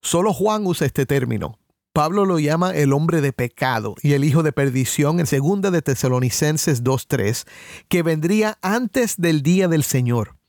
Solo 0.01 0.33
Juan 0.33 0.67
usa 0.67 0.87
este 0.87 1.07
término. 1.07 1.59
Pablo 1.93 2.25
lo 2.25 2.39
llama 2.39 2.71
el 2.71 2.95
hombre 2.95 3.21
de 3.21 3.35
pecado 3.35 3.95
y 4.03 4.15
el 4.15 4.25
hijo 4.25 4.43
de 4.43 4.53
perdición 4.53 5.21
en 5.21 5.27
2 5.27 5.71
de 5.71 5.83
Tesalonicenses 5.83 6.83
2.3, 6.83 7.47
que 7.89 8.03
vendría 8.03 8.59
antes 8.63 9.17
del 9.19 9.43
día 9.43 9.69
del 9.69 9.85
Señor. 9.85 10.42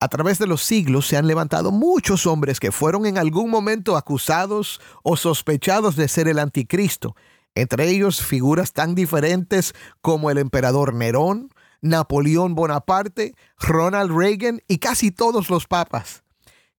A 0.00 0.08
través 0.08 0.38
de 0.38 0.46
los 0.46 0.62
siglos 0.62 1.08
se 1.08 1.16
han 1.16 1.26
levantado 1.26 1.72
muchos 1.72 2.26
hombres 2.26 2.60
que 2.60 2.70
fueron 2.70 3.04
en 3.04 3.18
algún 3.18 3.50
momento 3.50 3.96
acusados 3.96 4.80
o 5.02 5.16
sospechados 5.16 5.96
de 5.96 6.06
ser 6.06 6.28
el 6.28 6.38
anticristo, 6.38 7.16
entre 7.56 7.88
ellos 7.88 8.22
figuras 8.22 8.72
tan 8.72 8.94
diferentes 8.94 9.74
como 10.00 10.30
el 10.30 10.38
emperador 10.38 10.94
Nerón, 10.94 11.50
Napoleón 11.80 12.54
Bonaparte, 12.54 13.34
Ronald 13.58 14.16
Reagan 14.16 14.60
y 14.68 14.78
casi 14.78 15.10
todos 15.10 15.50
los 15.50 15.66
papas. 15.66 16.22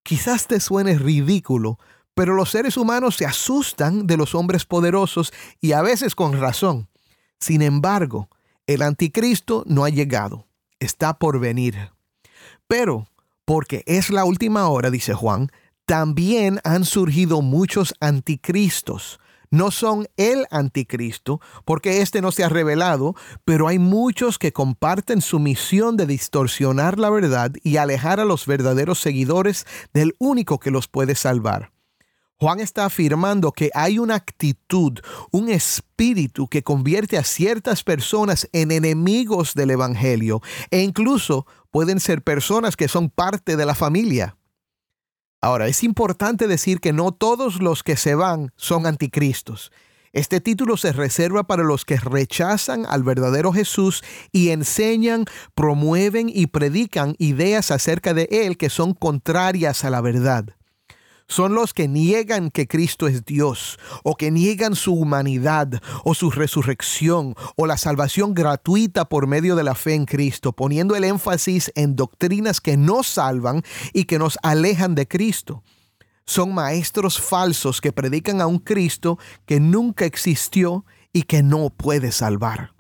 Quizás 0.04 0.48
te 0.48 0.62
suene 0.62 0.98
ridículo, 0.98 1.78
pero 2.14 2.34
los 2.34 2.50
seres 2.52 2.78
humanos 2.78 3.18
se 3.18 3.26
asustan 3.26 4.08
de 4.08 4.16
los 4.16 4.34
hombres 4.34 4.66
poderosos 4.66 5.34
y 5.60 5.74
a 5.74 5.82
veces 5.82 6.16
con 6.16 6.40
razón. 6.40 6.88
Sin 7.38 7.62
embargo, 7.62 8.30
el 8.66 8.82
anticristo 8.82 9.64
no 9.68 9.84
ha 9.84 9.90
llegado, 9.90 10.48
está 10.80 11.18
por 11.20 11.40
venir. 11.40 11.92
Pero, 12.68 13.09
porque 13.50 13.82
es 13.88 14.12
la 14.12 14.26
última 14.26 14.70
hora, 14.70 14.92
dice 14.92 15.16
Juan, 15.16 15.52
también 15.88 16.60
han 16.64 16.86
surgido 16.86 17.42
muchos 17.42 17.96
anticristos. 18.00 19.20
No 19.50 19.72
son 19.72 20.08
el 20.18 20.46
anticristo, 20.52 21.42
porque 21.66 22.04
éste 22.04 22.22
no 22.22 22.32
se 22.32 22.44
ha 22.44 22.50
revelado, 22.50 23.16
pero 23.46 23.68
hay 23.68 23.80
muchos 23.80 24.38
que 24.38 24.54
comparten 24.54 25.22
su 25.22 25.40
misión 25.40 25.98
de 25.98 26.06
distorsionar 26.06 27.00
la 27.00 27.10
verdad 27.10 27.52
y 27.64 27.78
alejar 27.78 28.20
a 28.20 28.26
los 28.26 28.46
verdaderos 28.46 29.00
seguidores 29.00 29.66
del 29.96 30.14
único 30.20 30.60
que 30.60 30.70
los 30.70 30.88
puede 30.88 31.16
salvar. 31.16 31.72
Juan 32.42 32.62
está 32.62 32.86
afirmando 32.86 33.52
que 33.52 33.70
hay 33.74 34.00
una 34.00 34.16
actitud, 34.16 35.00
un 35.32 35.50
espíritu 35.50 36.48
que 36.48 36.64
convierte 36.64 37.18
a 37.18 37.26
ciertas 37.26 37.84
personas 37.84 38.48
en 38.54 38.72
enemigos 38.72 39.56
del 39.56 39.72
Evangelio 39.72 40.42
e 40.72 40.80
incluso 40.80 41.46
pueden 41.70 42.00
ser 42.00 42.22
personas 42.22 42.78
que 42.78 42.88
son 42.88 43.10
parte 43.10 43.58
de 43.58 43.66
la 43.66 43.76
familia. 43.76 44.38
Ahora, 45.42 45.68
es 45.68 45.84
importante 45.84 46.48
decir 46.48 46.80
que 46.80 46.94
no 46.94 47.12
todos 47.12 47.62
los 47.62 47.84
que 47.84 47.98
se 47.98 48.16
van 48.16 48.54
son 48.56 48.86
anticristos. 48.86 49.70
Este 50.14 50.40
título 50.40 50.78
se 50.78 50.94
reserva 50.94 51.44
para 51.44 51.64
los 51.64 51.84
que 51.84 51.98
rechazan 51.98 52.86
al 52.86 53.04
verdadero 53.04 53.52
Jesús 53.52 54.02
y 54.32 54.52
enseñan, 54.52 55.26
promueven 55.56 56.32
y 56.34 56.48
predican 56.48 57.16
ideas 57.20 57.70
acerca 57.70 58.14
de 58.14 58.30
Él 58.32 58.56
que 58.56 58.70
son 58.70 58.94
contrarias 58.94 59.84
a 59.84 59.90
la 59.90 60.00
verdad 60.00 60.56
son 61.30 61.54
los 61.54 61.74
que 61.74 61.88
niegan 61.88 62.50
que 62.50 62.68
Cristo 62.68 63.08
es 63.08 63.24
Dios, 63.24 63.80
o 64.04 64.18
que 64.18 64.32
niegan 64.32 64.76
su 64.76 64.94
humanidad, 64.94 65.82
o 66.04 66.14
su 66.16 66.32
resurrección, 66.32 67.36
o 67.56 67.68
la 67.68 67.78
salvación 67.78 68.34
gratuita 68.34 69.06
por 69.06 69.28
medio 69.28 69.56
de 69.56 69.64
la 69.64 69.76
fe 69.76 69.94
en 69.94 70.06
Cristo, 70.06 70.52
poniendo 70.52 70.96
el 70.96 71.04
énfasis 71.06 71.72
en 71.76 71.96
doctrinas 71.96 72.60
que 72.60 72.76
no 72.76 73.04
salvan 73.04 73.64
y 73.94 74.06
que 74.06 74.20
nos 74.20 74.38
alejan 74.44 74.96
de 74.96 75.08
Cristo. 75.08 75.64
Son 76.26 76.54
maestros 76.54 77.22
falsos 77.22 77.80
que 77.80 77.94
predican 77.94 78.42
a 78.42 78.48
un 78.48 78.60
Cristo 78.60 79.18
que 79.46 79.60
nunca 79.60 80.06
existió 80.06 80.86
y 81.14 81.24
que 81.24 81.44
no 81.44 81.70
puede 81.70 82.12
salvar. 82.12 82.74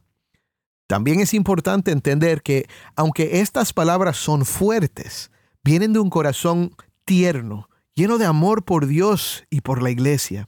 También 0.88 1.20
es 1.20 1.36
importante 1.36 1.92
entender 1.92 2.42
que, 2.42 2.68
aunque 2.96 3.42
estas 3.42 3.74
palabras 3.74 4.18
son 4.18 4.44
fuertes, 4.44 5.30
vienen 5.64 5.94
de 5.94 6.00
un 6.00 6.10
corazón 6.10 6.76
tierno, 7.06 7.69
lleno 8.00 8.18
de 8.18 8.26
amor 8.26 8.64
por 8.64 8.88
Dios 8.88 9.44
y 9.50 9.60
por 9.60 9.84
la 9.84 9.90
iglesia. 9.90 10.48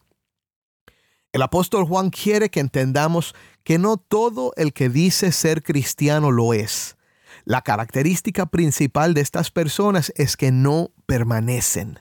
El 1.34 1.42
apóstol 1.42 1.84
Juan 1.84 2.10
quiere 2.10 2.50
que 2.50 2.62
entendamos 2.62 3.36
que 3.66 3.78
no 3.78 3.98
todo 3.98 4.54
el 4.56 4.72
que 4.72 4.88
dice 4.88 5.34
ser 5.34 5.62
cristiano 5.62 6.32
lo 6.32 6.54
es. 6.54 6.96
La 7.44 7.62
característica 7.62 8.46
principal 8.46 9.14
de 9.14 9.20
estas 9.20 9.52
personas 9.52 10.14
es 10.16 10.38
que 10.38 10.54
no 10.54 10.92
permanecen. 11.06 12.00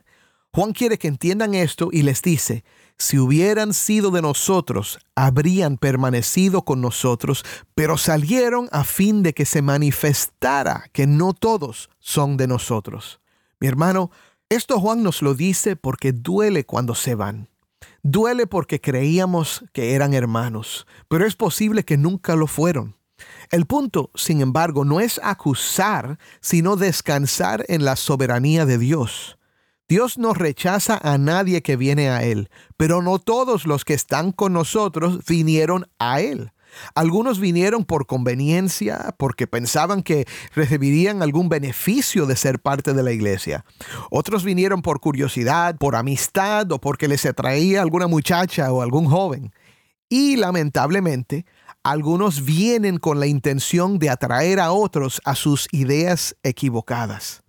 Juan 0.52 0.72
quiere 0.72 0.98
que 0.98 1.08
entiendan 1.08 1.54
esto 1.54 1.88
y 1.90 2.02
les 2.02 2.22
dice, 2.22 2.62
si 2.96 3.18
hubieran 3.18 3.74
sido 3.74 4.12
de 4.12 4.22
nosotros, 4.22 5.00
habrían 5.16 5.78
permanecido 5.78 6.64
con 6.64 6.80
nosotros, 6.80 7.44
pero 7.74 7.98
salieron 7.98 8.68
a 8.70 8.84
fin 8.84 9.24
de 9.24 9.34
que 9.34 9.46
se 9.46 9.62
manifestara 9.62 10.84
que 10.92 11.08
no 11.08 11.32
todos 11.32 11.90
son 11.98 12.36
de 12.36 12.46
nosotros. 12.46 13.20
Mi 13.58 13.66
hermano, 13.68 14.10
esto 14.50 14.80
Juan 14.80 15.04
nos 15.04 15.22
lo 15.22 15.34
dice 15.34 15.76
porque 15.76 16.12
duele 16.12 16.66
cuando 16.66 16.96
se 16.96 17.14
van. 17.14 17.48
Duele 18.02 18.48
porque 18.48 18.80
creíamos 18.80 19.64
que 19.72 19.94
eran 19.94 20.12
hermanos, 20.12 20.88
pero 21.08 21.24
es 21.24 21.36
posible 21.36 21.84
que 21.84 21.96
nunca 21.96 22.34
lo 22.34 22.48
fueron. 22.48 22.96
El 23.50 23.66
punto, 23.66 24.10
sin 24.16 24.40
embargo, 24.40 24.84
no 24.84 25.00
es 25.00 25.20
acusar, 25.22 26.18
sino 26.40 26.74
descansar 26.74 27.64
en 27.68 27.84
la 27.84 27.94
soberanía 27.94 28.66
de 28.66 28.78
Dios. 28.78 29.38
Dios 29.88 30.18
no 30.18 30.34
rechaza 30.34 30.98
a 31.02 31.16
nadie 31.16 31.62
que 31.62 31.76
viene 31.76 32.10
a 32.10 32.24
Él, 32.24 32.48
pero 32.76 33.02
no 33.02 33.20
todos 33.20 33.66
los 33.66 33.84
que 33.84 33.94
están 33.94 34.32
con 34.32 34.52
nosotros 34.52 35.24
vinieron 35.26 35.88
a 36.00 36.20
Él. 36.20 36.52
Algunos 36.94 37.40
vinieron 37.40 37.84
por 37.84 38.06
conveniencia, 38.06 39.14
porque 39.18 39.46
pensaban 39.46 40.02
que 40.02 40.26
recibirían 40.54 41.22
algún 41.22 41.48
beneficio 41.48 42.26
de 42.26 42.36
ser 42.36 42.60
parte 42.60 42.92
de 42.92 43.02
la 43.02 43.12
iglesia. 43.12 43.64
Otros 44.10 44.44
vinieron 44.44 44.82
por 44.82 45.00
curiosidad, 45.00 45.76
por 45.76 45.96
amistad 45.96 46.70
o 46.72 46.80
porque 46.80 47.08
les 47.08 47.26
atraía 47.26 47.82
alguna 47.82 48.06
muchacha 48.06 48.72
o 48.72 48.82
algún 48.82 49.06
joven. 49.06 49.52
Y 50.08 50.36
lamentablemente, 50.36 51.46
algunos 51.82 52.44
vienen 52.44 52.98
con 52.98 53.20
la 53.20 53.26
intención 53.26 53.98
de 53.98 54.10
atraer 54.10 54.60
a 54.60 54.72
otros 54.72 55.20
a 55.24 55.34
sus 55.34 55.68
ideas 55.72 56.36
equivocadas. 56.42 57.42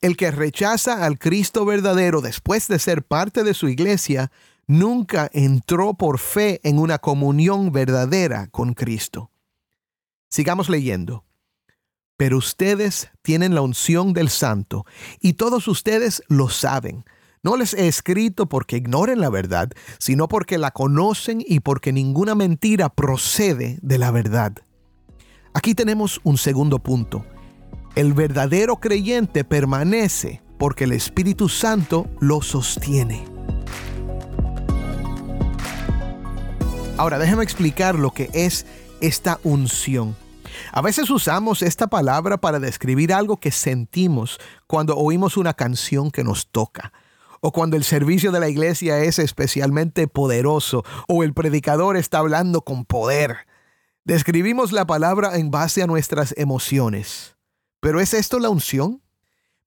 El 0.00 0.16
que 0.16 0.30
rechaza 0.30 1.04
al 1.04 1.18
Cristo 1.18 1.64
verdadero 1.64 2.20
después 2.20 2.68
de 2.68 2.78
ser 2.78 3.02
parte 3.02 3.44
de 3.44 3.54
su 3.54 3.68
iglesia, 3.68 4.30
nunca 4.66 5.30
entró 5.32 5.94
por 5.94 6.18
fe 6.18 6.60
en 6.64 6.78
una 6.78 6.98
comunión 6.98 7.72
verdadera 7.72 8.48
con 8.48 8.74
Cristo. 8.74 9.30
Sigamos 10.28 10.68
leyendo. 10.68 11.24
Pero 12.16 12.38
ustedes 12.38 13.10
tienen 13.22 13.54
la 13.54 13.60
unción 13.60 14.14
del 14.14 14.30
santo 14.30 14.86
y 15.20 15.34
todos 15.34 15.68
ustedes 15.68 16.22
lo 16.28 16.48
saben. 16.48 17.04
No 17.42 17.56
les 17.56 17.74
he 17.74 17.86
escrito 17.88 18.46
porque 18.48 18.78
ignoren 18.78 19.20
la 19.20 19.28
verdad, 19.28 19.70
sino 19.98 20.26
porque 20.26 20.56
la 20.56 20.70
conocen 20.70 21.44
y 21.46 21.60
porque 21.60 21.92
ninguna 21.92 22.34
mentira 22.34 22.88
procede 22.88 23.78
de 23.82 23.98
la 23.98 24.10
verdad. 24.10 24.54
Aquí 25.52 25.74
tenemos 25.74 26.20
un 26.24 26.38
segundo 26.38 26.78
punto. 26.78 27.24
El 27.94 28.14
verdadero 28.14 28.76
creyente 28.76 29.44
permanece 29.44 30.42
porque 30.58 30.84
el 30.84 30.92
Espíritu 30.92 31.48
Santo 31.48 32.08
lo 32.18 32.42
sostiene. 32.42 33.35
Ahora 36.98 37.18
déjame 37.18 37.44
explicar 37.44 37.96
lo 37.96 38.10
que 38.10 38.30
es 38.32 38.64
esta 39.02 39.38
unción. 39.42 40.16
A 40.72 40.80
veces 40.80 41.10
usamos 41.10 41.60
esta 41.60 41.88
palabra 41.88 42.38
para 42.38 42.58
describir 42.58 43.12
algo 43.12 43.36
que 43.36 43.50
sentimos 43.50 44.38
cuando 44.66 44.96
oímos 44.96 45.36
una 45.36 45.52
canción 45.52 46.10
que 46.10 46.24
nos 46.24 46.48
toca 46.48 46.94
o 47.42 47.52
cuando 47.52 47.76
el 47.76 47.84
servicio 47.84 48.32
de 48.32 48.40
la 48.40 48.48
iglesia 48.48 49.00
es 49.00 49.18
especialmente 49.18 50.08
poderoso 50.08 50.84
o 51.06 51.22
el 51.22 51.34
predicador 51.34 51.98
está 51.98 52.18
hablando 52.18 52.62
con 52.62 52.86
poder. 52.86 53.46
Describimos 54.04 54.72
la 54.72 54.86
palabra 54.86 55.36
en 55.36 55.50
base 55.50 55.82
a 55.82 55.86
nuestras 55.86 56.32
emociones. 56.38 57.36
¿Pero 57.80 58.00
es 58.00 58.14
esto 58.14 58.38
la 58.38 58.48
unción? 58.48 59.02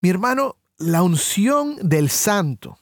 Mi 0.02 0.10
hermano, 0.10 0.56
la 0.80 1.04
unción 1.04 1.78
del 1.88 2.10
santo 2.10 2.80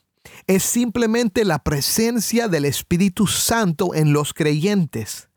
es 0.48 0.64
simplemente 0.64 1.46
la 1.46 1.60
presencia 1.60 2.48
del 2.48 2.66
Espíritu 2.66 3.28
Santo 3.28 3.94
en 3.94 4.14
los 4.14 4.34
creyentes. 4.34 5.30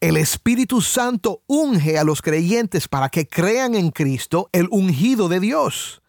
El 0.00 0.16
Espíritu 0.16 0.80
Santo 0.80 1.42
unge 1.46 1.98
a 1.98 2.04
los 2.04 2.22
creyentes 2.22 2.88
para 2.88 3.08
que 3.08 3.26
crean 3.26 3.74
en 3.74 3.90
Cristo, 3.90 4.48
el 4.52 4.68
ungido 4.70 5.28
de 5.28 5.40
Dios. 5.40 6.02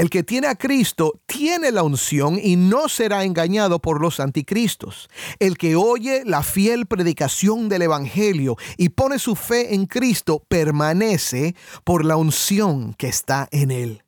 El 0.00 0.08
que 0.08 0.22
tiene 0.22 0.46
a 0.46 0.54
Cristo 0.54 1.20
tiene 1.26 1.72
la 1.72 1.82
unción 1.82 2.40
y 2.42 2.56
no 2.56 2.88
será 2.88 3.24
engañado 3.24 3.80
por 3.80 4.00
los 4.00 4.18
anticristos. 4.18 5.10
El 5.38 5.58
que 5.58 5.76
oye 5.76 6.22
la 6.24 6.42
fiel 6.42 6.86
predicación 6.86 7.68
del 7.68 7.82
Evangelio 7.82 8.56
y 8.78 8.88
pone 8.88 9.18
su 9.18 9.36
fe 9.36 9.74
en 9.74 9.84
Cristo 9.84 10.42
permanece 10.48 11.54
por 11.84 12.06
la 12.06 12.16
unción 12.16 12.94
que 12.94 13.08
está 13.08 13.46
en 13.50 13.70
él. 13.70 14.02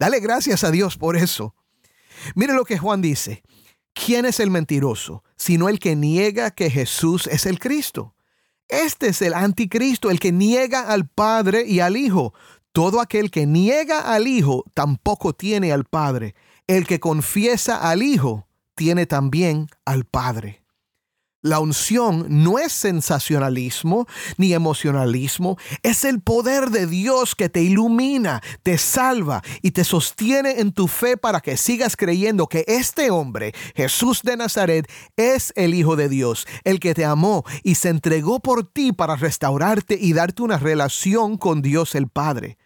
Dale 0.00 0.18
gracias 0.18 0.64
a 0.64 0.72
Dios 0.72 0.96
por 0.96 1.16
eso. 1.16 1.54
Mire 2.34 2.54
lo 2.54 2.64
que 2.64 2.78
Juan 2.78 3.02
dice. 3.02 3.42
¿Quién 3.92 4.24
es 4.24 4.40
el 4.40 4.50
mentiroso? 4.50 5.24
Sino 5.36 5.68
el 5.68 5.78
que 5.78 5.96
niega 5.96 6.50
que 6.50 6.70
Jesús 6.70 7.26
es 7.26 7.46
el 7.46 7.58
Cristo. 7.58 8.14
Este 8.68 9.08
es 9.08 9.20
el 9.20 9.34
anticristo, 9.34 10.10
el 10.10 10.20
que 10.20 10.32
niega 10.32 10.88
al 10.88 11.08
Padre 11.08 11.64
y 11.66 11.80
al 11.80 11.96
Hijo. 11.96 12.32
Todo 12.72 13.00
aquel 13.00 13.30
que 13.30 13.46
niega 13.46 14.00
al 14.00 14.28
Hijo 14.28 14.64
tampoco 14.74 15.32
tiene 15.32 15.72
al 15.72 15.84
Padre. 15.84 16.34
El 16.66 16.86
que 16.86 17.00
confiesa 17.00 17.76
al 17.90 18.02
Hijo 18.02 18.46
tiene 18.76 19.06
también 19.06 19.66
al 19.84 20.04
Padre. 20.04 20.59
La 21.42 21.58
unción 21.58 22.26
no 22.28 22.58
es 22.58 22.70
sensacionalismo 22.70 24.06
ni 24.36 24.52
emocionalismo, 24.52 25.56
es 25.82 26.04
el 26.04 26.20
poder 26.20 26.68
de 26.68 26.86
Dios 26.86 27.34
que 27.34 27.48
te 27.48 27.62
ilumina, 27.62 28.42
te 28.62 28.76
salva 28.76 29.42
y 29.62 29.70
te 29.70 29.84
sostiene 29.84 30.60
en 30.60 30.72
tu 30.72 30.86
fe 30.86 31.16
para 31.16 31.40
que 31.40 31.56
sigas 31.56 31.96
creyendo 31.96 32.46
que 32.46 32.66
este 32.68 33.10
hombre, 33.10 33.54
Jesús 33.74 34.20
de 34.22 34.36
Nazaret, 34.36 34.86
es 35.16 35.54
el 35.56 35.72
Hijo 35.72 35.96
de 35.96 36.10
Dios, 36.10 36.46
el 36.64 36.78
que 36.78 36.92
te 36.92 37.06
amó 37.06 37.44
y 37.62 37.76
se 37.76 37.88
entregó 37.88 38.40
por 38.40 38.70
ti 38.70 38.92
para 38.92 39.16
restaurarte 39.16 39.96
y 39.98 40.12
darte 40.12 40.42
una 40.42 40.58
relación 40.58 41.38
con 41.38 41.62
Dios 41.62 41.94
el 41.94 42.08
Padre. 42.08 42.58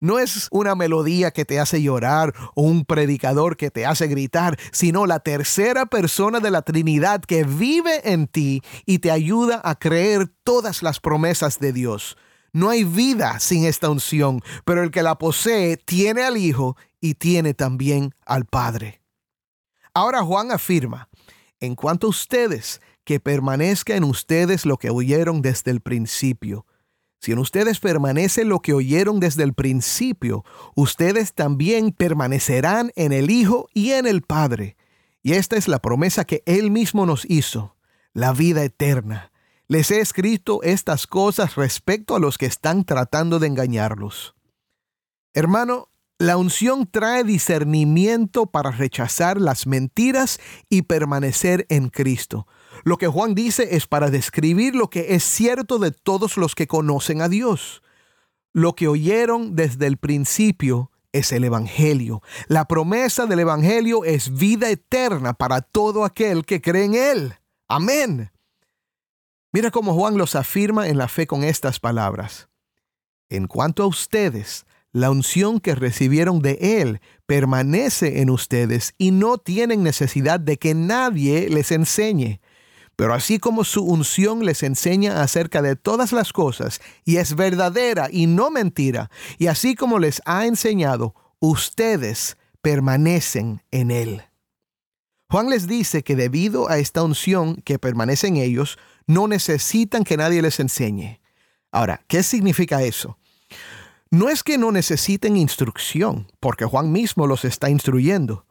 No 0.00 0.20
es 0.20 0.46
una 0.52 0.76
melodía 0.76 1.32
que 1.32 1.44
te 1.44 1.58
hace 1.58 1.82
llorar 1.82 2.32
o 2.54 2.62
un 2.62 2.84
predicador 2.84 3.56
que 3.56 3.70
te 3.70 3.84
hace 3.84 4.06
gritar, 4.06 4.56
sino 4.70 5.06
la 5.06 5.20
tercera 5.20 5.86
persona 5.86 6.38
de 6.38 6.52
la 6.52 6.62
Trinidad 6.62 7.20
que 7.20 7.42
vive 7.42 8.12
en 8.12 8.28
ti 8.28 8.62
y 8.86 9.00
te 9.00 9.10
ayuda 9.10 9.60
a 9.64 9.74
creer 9.74 10.28
todas 10.44 10.82
las 10.84 11.00
promesas 11.00 11.58
de 11.58 11.72
Dios. 11.72 12.16
No 12.52 12.70
hay 12.70 12.84
vida 12.84 13.40
sin 13.40 13.64
esta 13.64 13.90
unción, 13.90 14.40
pero 14.64 14.82
el 14.82 14.90
que 14.90 15.02
la 15.02 15.18
posee 15.18 15.76
tiene 15.76 16.22
al 16.22 16.36
Hijo 16.36 16.76
y 17.00 17.14
tiene 17.14 17.54
también 17.54 18.14
al 18.24 18.44
Padre. 18.44 19.02
Ahora 19.94 20.22
Juan 20.22 20.52
afirma, 20.52 21.08
en 21.58 21.74
cuanto 21.74 22.06
a 22.06 22.10
ustedes, 22.10 22.80
que 23.04 23.18
permanezca 23.18 23.96
en 23.96 24.04
ustedes 24.04 24.64
lo 24.64 24.76
que 24.76 24.90
oyeron 24.90 25.42
desde 25.42 25.72
el 25.72 25.80
principio. 25.80 26.66
Si 27.20 27.32
en 27.32 27.38
ustedes 27.38 27.80
permanece 27.80 28.44
lo 28.44 28.60
que 28.60 28.72
oyeron 28.72 29.18
desde 29.20 29.42
el 29.42 29.52
principio, 29.52 30.44
ustedes 30.76 31.34
también 31.34 31.92
permanecerán 31.92 32.92
en 32.94 33.12
el 33.12 33.30
Hijo 33.30 33.68
y 33.74 33.92
en 33.92 34.06
el 34.06 34.22
Padre. 34.22 34.76
Y 35.22 35.32
esta 35.32 35.56
es 35.56 35.66
la 35.66 35.80
promesa 35.80 36.24
que 36.24 36.42
Él 36.46 36.70
mismo 36.70 37.06
nos 37.06 37.28
hizo, 37.28 37.76
la 38.12 38.32
vida 38.32 38.62
eterna. 38.62 39.32
Les 39.66 39.90
he 39.90 40.00
escrito 40.00 40.62
estas 40.62 41.06
cosas 41.06 41.56
respecto 41.56 42.14
a 42.14 42.20
los 42.20 42.38
que 42.38 42.46
están 42.46 42.84
tratando 42.84 43.38
de 43.38 43.48
engañarlos. 43.48 44.34
Hermano, 45.34 45.88
la 46.18 46.36
unción 46.36 46.88
trae 46.90 47.22
discernimiento 47.22 48.46
para 48.46 48.70
rechazar 48.70 49.40
las 49.40 49.66
mentiras 49.66 50.40
y 50.68 50.82
permanecer 50.82 51.66
en 51.68 51.90
Cristo. 51.90 52.46
Lo 52.84 52.96
que 52.98 53.08
Juan 53.08 53.34
dice 53.34 53.76
es 53.76 53.86
para 53.86 54.10
describir 54.10 54.74
lo 54.74 54.90
que 54.90 55.14
es 55.14 55.24
cierto 55.24 55.78
de 55.78 55.90
todos 55.90 56.36
los 56.36 56.54
que 56.54 56.66
conocen 56.66 57.20
a 57.22 57.28
Dios. 57.28 57.82
Lo 58.52 58.74
que 58.74 58.88
oyeron 58.88 59.56
desde 59.56 59.86
el 59.86 59.96
principio 59.96 60.90
es 61.12 61.32
el 61.32 61.44
Evangelio. 61.44 62.22
La 62.48 62.66
promesa 62.66 63.26
del 63.26 63.40
Evangelio 63.40 64.04
es 64.04 64.36
vida 64.36 64.70
eterna 64.70 65.34
para 65.34 65.60
todo 65.60 66.04
aquel 66.04 66.44
que 66.44 66.60
cree 66.60 66.84
en 66.84 66.94
Él. 66.94 67.34
Amén. 67.66 68.30
Mira 69.52 69.70
cómo 69.70 69.94
Juan 69.94 70.18
los 70.18 70.34
afirma 70.34 70.88
en 70.88 70.98
la 70.98 71.08
fe 71.08 71.26
con 71.26 71.44
estas 71.44 71.80
palabras. 71.80 72.48
En 73.30 73.46
cuanto 73.46 73.82
a 73.82 73.86
ustedes, 73.86 74.66
la 74.92 75.10
unción 75.10 75.60
que 75.60 75.74
recibieron 75.74 76.40
de 76.40 76.80
Él 76.80 77.00
permanece 77.26 78.20
en 78.20 78.30
ustedes 78.30 78.94
y 78.98 79.10
no 79.10 79.38
tienen 79.38 79.82
necesidad 79.82 80.40
de 80.40 80.58
que 80.58 80.74
nadie 80.74 81.48
les 81.50 81.72
enseñe. 81.72 82.40
Pero 82.98 83.14
así 83.14 83.38
como 83.38 83.62
su 83.62 83.84
unción 83.84 84.44
les 84.44 84.64
enseña 84.64 85.22
acerca 85.22 85.62
de 85.62 85.76
todas 85.76 86.10
las 86.10 86.32
cosas 86.32 86.80
y 87.04 87.18
es 87.18 87.36
verdadera 87.36 88.08
y 88.10 88.26
no 88.26 88.50
mentira, 88.50 89.08
y 89.38 89.46
así 89.46 89.76
como 89.76 90.00
les 90.00 90.20
ha 90.24 90.46
enseñado, 90.46 91.14
ustedes 91.38 92.36
permanecen 92.60 93.62
en 93.70 93.92
él. 93.92 94.22
Juan 95.30 95.48
les 95.48 95.68
dice 95.68 96.02
que 96.02 96.16
debido 96.16 96.68
a 96.68 96.78
esta 96.78 97.04
unción 97.04 97.62
que 97.62 97.78
permanece 97.78 98.26
en 98.26 98.36
ellos, 98.36 98.78
no 99.06 99.28
necesitan 99.28 100.02
que 100.02 100.16
nadie 100.16 100.42
les 100.42 100.58
enseñe. 100.58 101.20
Ahora, 101.70 102.02
¿qué 102.08 102.24
significa 102.24 102.82
eso? 102.82 103.16
No 104.10 104.28
es 104.28 104.42
que 104.42 104.58
no 104.58 104.72
necesiten 104.72 105.36
instrucción, 105.36 106.26
porque 106.40 106.64
Juan 106.64 106.90
mismo 106.90 107.28
los 107.28 107.44
está 107.44 107.70
instruyendo. 107.70 108.44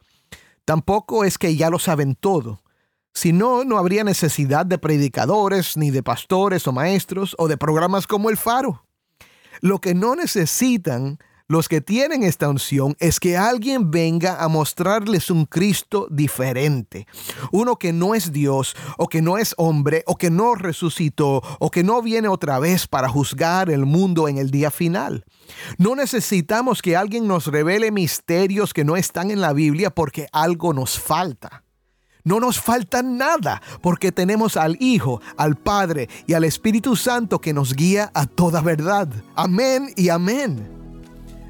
Tampoco 0.63 1.25
es 1.25 1.37
que 1.37 1.57
ya 1.57 1.69
lo 1.69 1.79
saben 1.79 2.15
todo. 2.15 2.61
Si 3.17 3.33
no, 3.33 3.63
no 3.63 3.79
habría 3.79 4.03
necesidad 4.03 4.63
de 4.63 4.77
predicadores, 4.77 5.75
ni 5.75 5.89
de 5.89 6.03
pastores 6.03 6.67
o 6.67 6.71
maestros, 6.71 7.35
o 7.39 7.47
de 7.47 7.57
programas 7.57 8.05
como 8.05 8.29
el 8.29 8.37
Faro. 8.37 8.85
Lo 9.59 9.79
que 9.79 9.95
no 9.95 10.15
necesitan 10.15 11.17
los 11.47 11.67
que 11.67 11.81
tienen 11.81 12.21
esta 12.21 12.47
unción 12.47 12.95
es 12.99 13.19
que 13.19 13.35
alguien 13.35 13.89
venga 13.89 14.43
a 14.43 14.47
mostrarles 14.49 15.31
un 15.31 15.47
Cristo 15.47 16.07
diferente. 16.11 17.07
Uno 17.51 17.77
que 17.77 17.91
no 17.91 18.13
es 18.13 18.31
Dios, 18.31 18.75
o 18.99 19.07
que 19.07 19.23
no 19.23 19.39
es 19.39 19.55
hombre, 19.57 20.03
o 20.05 20.15
que 20.15 20.29
no 20.29 20.53
resucitó, 20.53 21.41
o 21.57 21.71
que 21.71 21.83
no 21.83 22.03
viene 22.03 22.27
otra 22.27 22.59
vez 22.59 22.85
para 22.85 23.09
juzgar 23.09 23.71
el 23.71 23.87
mundo 23.87 24.27
en 24.27 24.37
el 24.37 24.51
día 24.51 24.69
final. 24.69 25.25
No 25.79 25.95
necesitamos 25.95 26.83
que 26.83 26.95
alguien 26.95 27.27
nos 27.27 27.47
revele 27.47 27.89
misterios 27.89 28.75
que 28.75 28.85
no 28.85 28.95
están 28.95 29.31
en 29.31 29.41
la 29.41 29.53
Biblia 29.53 29.89
porque 29.89 30.27
algo 30.31 30.71
nos 30.71 30.99
falta. 30.99 31.63
No 32.27 32.41
nos 32.41 32.59
falta 32.59 33.01
nada 33.03 33.61
porque 33.79 34.11
tenemos 34.11 34.57
al 34.57 34.75
Hijo, 34.81 35.21
al 35.37 35.55
Padre 35.55 36.09
y 36.25 36.33
al 36.33 36.43
Espíritu 36.43 36.97
Santo 36.97 37.39
que 37.39 37.53
nos 37.53 37.73
guía 37.73 38.11
a 38.13 38.25
toda 38.25 38.59
verdad. 38.59 39.07
Amén 39.33 39.93
y 39.95 40.09
amén. 40.09 40.67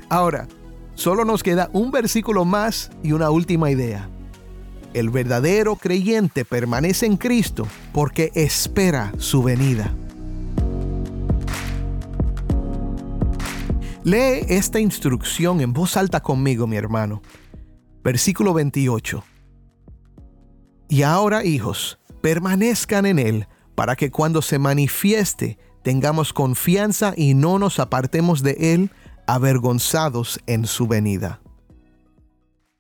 Ahora, 0.07 0.47
solo 0.93 1.25
nos 1.25 1.41
queda 1.41 1.71
un 1.73 1.89
versículo 1.89 2.45
más 2.45 2.91
y 3.01 3.13
una 3.13 3.31
última 3.31 3.71
idea. 3.71 4.07
El 4.93 5.09
verdadero 5.09 5.77
creyente 5.77 6.45
permanece 6.45 7.07
en 7.07 7.17
Cristo 7.17 7.67
porque 7.91 8.31
espera 8.35 9.11
su 9.17 9.41
venida. 9.41 9.95
Lee 14.03 14.45
esta 14.47 14.79
instrucción 14.79 15.59
en 15.61 15.73
voz 15.73 15.97
alta 15.97 16.19
conmigo, 16.19 16.67
mi 16.67 16.75
hermano. 16.77 17.23
Versículo 18.03 18.53
28. 18.53 19.23
Y 20.89 21.03
ahora, 21.03 21.43
hijos, 21.43 21.99
permanezcan 22.21 23.05
en 23.05 23.19
Él, 23.19 23.47
para 23.75 23.95
que 23.95 24.09
cuando 24.09 24.41
se 24.41 24.59
manifieste 24.59 25.57
tengamos 25.83 26.33
confianza 26.33 27.13
y 27.15 27.33
no 27.33 27.59
nos 27.59 27.79
apartemos 27.79 28.43
de 28.43 28.73
Él, 28.73 28.91
avergonzados 29.27 30.39
en 30.47 30.65
su 30.65 30.87
venida. 30.87 31.41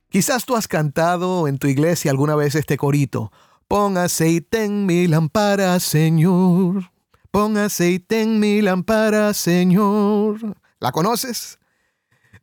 Quizás 0.09 0.45
tú 0.45 0.55
has 0.55 0.67
cantado 0.67 1.47
en 1.47 1.57
tu 1.57 1.67
iglesia 1.67 2.11
alguna 2.11 2.35
vez 2.35 2.55
este 2.55 2.77
corito. 2.77 3.31
Pon 3.67 3.97
aceite 3.97 4.63
en 4.63 4.85
mi 4.85 5.07
lámpara, 5.07 5.79
Señor. 5.79 6.91
Pon 7.31 7.57
aceite 7.57 8.21
en 8.21 8.39
mi 8.39 8.61
lámpara, 8.61 9.33
Señor. 9.33 10.57
¿La 10.79 10.93
conoces? 10.93 11.59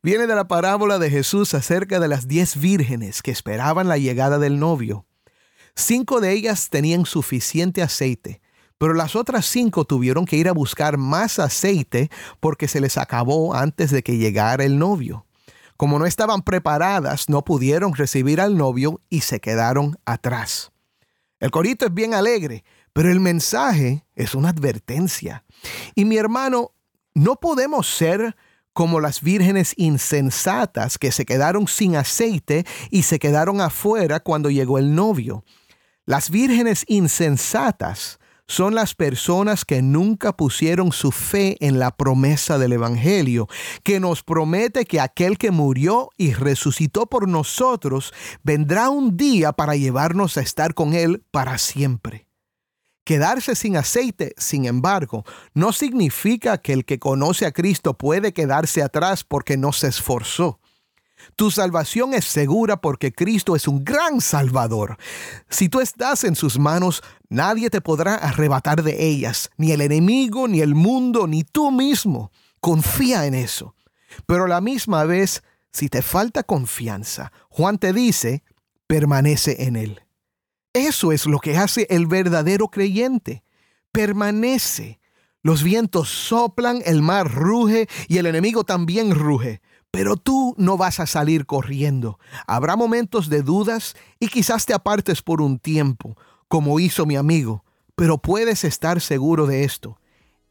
Viene 0.03 0.27
de 0.27 0.35
la 0.35 0.47
parábola 0.47 0.99
de 0.99 1.09
Jesús 1.09 1.55
acerca 1.55 1.99
de 1.99 2.07
las 2.07 2.27
diez 2.27 2.59
vírgenes 2.59 3.23
que 3.23 3.31
esperaban 3.31 3.87
la 3.87 3.97
llegada 3.97 4.37
del 4.37 4.59
novio. 4.59 5.07
Cinco 5.75 6.21
de 6.21 6.31
ellas 6.31 6.69
tenían 6.69 7.05
suficiente 7.05 7.81
aceite, 7.81 8.41
pero 8.77 8.93
las 8.93 9.15
otras 9.15 9.45
cinco 9.45 9.83
tuvieron 9.83 10.25
que 10.25 10.37
ir 10.37 10.47
a 10.47 10.53
buscar 10.53 10.97
más 10.97 11.37
aceite 11.37 12.09
porque 12.39 12.67
se 12.67 12.79
les 12.79 12.97
acabó 12.97 13.53
antes 13.53 13.91
de 13.91 14.01
que 14.01 14.17
llegara 14.17 14.63
el 14.63 14.79
novio. 14.79 15.25
Como 15.75 15.99
no 15.99 16.05
estaban 16.05 16.43
preparadas, 16.43 17.27
no 17.27 17.43
pudieron 17.43 17.93
recibir 17.93 18.39
al 18.39 18.55
novio 18.55 19.01
y 19.09 19.21
se 19.21 19.41
quedaron 19.41 19.99
atrás. 20.05 20.71
El 21.41 21.51
corito 21.51 21.85
es 21.85 21.93
bien 21.93 22.13
alegre, 22.13 22.63
pero 22.93 23.11
el 23.11 23.19
mensaje 23.19 24.05
es 24.15 24.33
una 24.33 24.49
advertencia. 24.49 25.43
Y 25.93 26.05
mi 26.05 26.15
hermano, 26.15 26.71
no 27.13 27.35
podemos 27.35 27.87
ser 27.87 28.37
como 28.71 29.01
las 29.01 29.21
vírgenes 29.21 29.73
insensatas 29.75 30.97
que 30.97 31.11
se 31.11 31.25
quedaron 31.25 31.67
sin 31.67 31.97
aceite 31.97 32.65
y 32.89 33.03
se 33.03 33.19
quedaron 33.19 33.59
afuera 33.59 34.21
cuando 34.21 34.49
llegó 34.49 34.79
el 34.79 34.95
novio. 34.95 35.43
Las 36.07 36.29
vírgenes 36.29 36.85
insensatas 36.87 38.19
son 38.47 38.75
las 38.75 38.93
personas 38.93 39.65
que 39.65 39.81
nunca 39.81 40.37
pusieron 40.37 40.91
su 40.91 41.11
fe 41.11 41.57
en 41.65 41.79
la 41.79 41.89
promesa 41.89 42.59
del 42.59 42.73
Evangelio, 42.73 43.47
que 43.81 43.99
nos 43.99 44.21
promete 44.21 44.85
que 44.85 44.99
aquel 44.99 45.39
que 45.39 45.49
murió 45.49 46.11
y 46.15 46.33
resucitó 46.33 47.07
por 47.07 47.27
nosotros 47.27 48.13
vendrá 48.43 48.91
un 48.91 49.17
día 49.17 49.51
para 49.51 49.75
llevarnos 49.75 50.37
a 50.37 50.41
estar 50.41 50.75
con 50.75 50.93
Él 50.93 51.23
para 51.31 51.57
siempre. 51.57 52.27
Quedarse 53.03 53.55
sin 53.55 53.75
aceite, 53.75 54.35
sin 54.37 54.65
embargo, 54.65 55.25
no 55.55 55.73
significa 55.73 56.59
que 56.59 56.73
el 56.73 56.85
que 56.85 56.99
conoce 56.99 57.47
a 57.47 57.51
Cristo 57.51 57.97
puede 57.97 58.31
quedarse 58.31 58.83
atrás 58.83 59.23
porque 59.23 59.57
no 59.57 59.73
se 59.73 59.87
esforzó. 59.87 60.59
Tu 61.35 61.51
salvación 61.51 62.13
es 62.13 62.25
segura 62.25 62.77
porque 62.77 63.11
Cristo 63.11 63.55
es 63.55 63.67
un 63.67 63.83
gran 63.83 64.21
Salvador. 64.21 64.97
Si 65.49 65.69
tú 65.69 65.81
estás 65.81 66.23
en 66.23 66.35
sus 66.35 66.59
manos, 66.59 67.03
nadie 67.29 67.69
te 67.69 67.81
podrá 67.81 68.15
arrebatar 68.15 68.83
de 68.83 69.05
ellas, 69.05 69.49
ni 69.57 69.71
el 69.71 69.81
enemigo, 69.81 70.47
ni 70.47 70.61
el 70.61 70.75
mundo, 70.75 71.27
ni 71.27 71.43
tú 71.43 71.71
mismo. 71.71 72.31
Confía 72.59 73.25
en 73.25 73.33
eso. 73.33 73.75
Pero 74.25 74.45
a 74.45 74.47
la 74.47 74.61
misma 74.61 75.03
vez, 75.03 75.43
si 75.71 75.89
te 75.89 76.01
falta 76.01 76.43
confianza, 76.43 77.31
Juan 77.49 77.77
te 77.77 77.91
dice, 77.91 78.43
permanece 78.87 79.63
en 79.63 79.75
él. 79.75 80.01
Eso 80.73 81.11
es 81.11 81.25
lo 81.25 81.39
que 81.39 81.57
hace 81.57 81.87
el 81.89 82.07
verdadero 82.07 82.67
creyente. 82.67 83.43
Permanece. 83.91 84.99
Los 85.41 85.63
vientos 85.63 86.09
soplan, 86.09 86.81
el 86.85 87.01
mar 87.01 87.31
ruge 87.31 87.87
y 88.07 88.17
el 88.17 88.25
enemigo 88.25 88.63
también 88.63 89.13
ruge 89.13 89.61
pero 89.95 90.17
tú 90.17 90.53
no 90.57 90.75
vas 90.75 90.99
a 90.99 91.07
salir 91.07 91.45
corriendo. 91.45 92.19
Habrá 92.47 92.75
momentos 92.75 93.29
de 93.29 93.41
dudas 93.41 93.95
y 94.19 94.27
quizás 94.27 94.65
te 94.65 94.73
apartes 94.73 95.21
por 95.21 95.39
un 95.39 95.57
tiempo, 95.57 96.17
como 96.49 96.81
hizo 96.81 97.05
mi 97.05 97.15
amigo, 97.15 97.63
pero 97.95 98.17
puedes 98.17 98.65
estar 98.65 98.99
seguro 98.99 99.47
de 99.47 99.63
esto. 99.63 99.97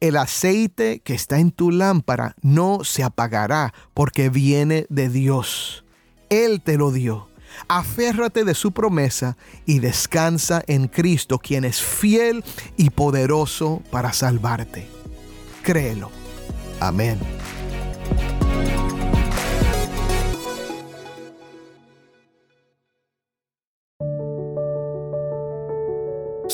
El 0.00 0.16
aceite 0.16 1.00
que 1.00 1.12
está 1.12 1.40
en 1.40 1.50
tu 1.50 1.70
lámpara 1.70 2.37
no 2.40 2.85
se 2.85 3.02
apagará 3.02 3.74
porque 3.92 4.30
viene 4.30 4.87
de 4.88 5.11
Dios. 5.11 5.85
Él 6.30 6.62
te 6.62 6.78
lo 6.78 6.90
dio. 6.90 7.28
Aférrate 7.68 8.44
de 8.44 8.54
su 8.54 8.72
promesa 8.72 9.37
y 9.66 9.80
descansa 9.80 10.62
en 10.68 10.88
Cristo, 10.88 11.38
quien 11.38 11.66
es 11.66 11.83
fiel 11.83 12.42
y 12.78 12.88
poderoso 12.88 13.83
para 13.90 14.14
salvarte. 14.14 14.88
Créelo. 15.62 16.11
Amén. 16.80 17.18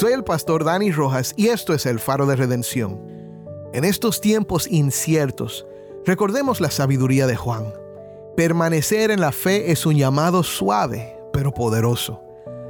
Soy 0.01 0.15
el 0.15 0.25
pastor 0.25 0.65
Dani 0.65 0.93
Rojas 0.93 1.35
y 1.37 1.49
esto 1.49 1.75
es 1.75 1.85
el 1.85 2.01
faro 2.01 2.25
de 2.25 2.35
redención. 2.35 2.99
En 3.75 3.85
estos 3.85 4.23
tiempos 4.23 4.67
inciertos, 4.67 5.67
recordemos 6.07 6.63
la 6.63 6.71
sabiduría 6.71 7.27
de 7.27 7.37
Juan. 7.37 7.75
Permanecer 8.35 9.11
en 9.11 9.21
la 9.21 9.31
fe 9.31 9.73
es 9.73 9.85
un 9.85 9.97
llamado 9.97 10.43
suave, 10.43 11.19
pero 11.35 11.53
poderoso. 11.53 12.23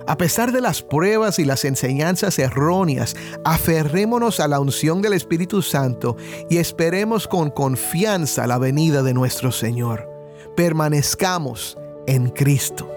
A 0.08 0.18
pesar 0.18 0.50
de 0.50 0.60
las 0.60 0.82
pruebas 0.82 1.38
y 1.38 1.44
las 1.44 1.64
enseñanzas 1.64 2.36
erróneas, 2.40 3.14
aferrémonos 3.44 4.40
a 4.40 4.48
la 4.48 4.58
unción 4.58 5.00
del 5.00 5.12
Espíritu 5.12 5.62
Santo 5.62 6.16
y 6.48 6.56
esperemos 6.56 7.28
con 7.28 7.50
confianza 7.52 8.48
la 8.48 8.58
venida 8.58 9.04
de 9.04 9.14
nuestro 9.14 9.52
Señor. 9.52 10.10
Permanezcamos 10.56 11.78
en 12.08 12.30
Cristo. 12.30 12.90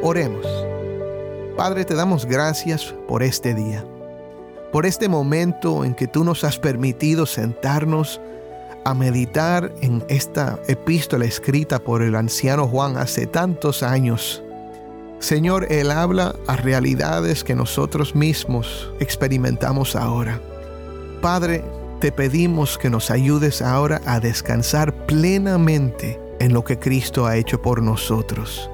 Oremos. 0.00 0.46
Padre, 1.56 1.84
te 1.84 1.94
damos 1.94 2.24
gracias 2.24 2.94
por 3.08 3.24
este 3.24 3.52
día, 3.52 3.84
por 4.70 4.86
este 4.86 5.08
momento 5.08 5.84
en 5.84 5.94
que 5.94 6.06
tú 6.06 6.22
nos 6.22 6.44
has 6.44 6.56
permitido 6.56 7.26
sentarnos 7.26 8.20
a 8.84 8.94
meditar 8.94 9.72
en 9.80 10.04
esta 10.08 10.60
epístola 10.68 11.24
escrita 11.24 11.80
por 11.80 12.02
el 12.02 12.14
anciano 12.14 12.68
Juan 12.68 12.96
hace 12.96 13.26
tantos 13.26 13.82
años. 13.82 14.40
Señor, 15.18 15.66
Él 15.68 15.90
habla 15.90 16.36
a 16.46 16.54
realidades 16.54 17.42
que 17.42 17.56
nosotros 17.56 18.14
mismos 18.14 18.92
experimentamos 19.00 19.96
ahora. 19.96 20.40
Padre, 21.20 21.64
te 21.98 22.12
pedimos 22.12 22.78
que 22.78 22.88
nos 22.88 23.10
ayudes 23.10 23.62
ahora 23.62 24.00
a 24.06 24.20
descansar 24.20 24.94
plenamente 25.06 26.20
en 26.38 26.52
lo 26.52 26.62
que 26.62 26.78
Cristo 26.78 27.26
ha 27.26 27.36
hecho 27.36 27.60
por 27.60 27.82
nosotros. 27.82 28.70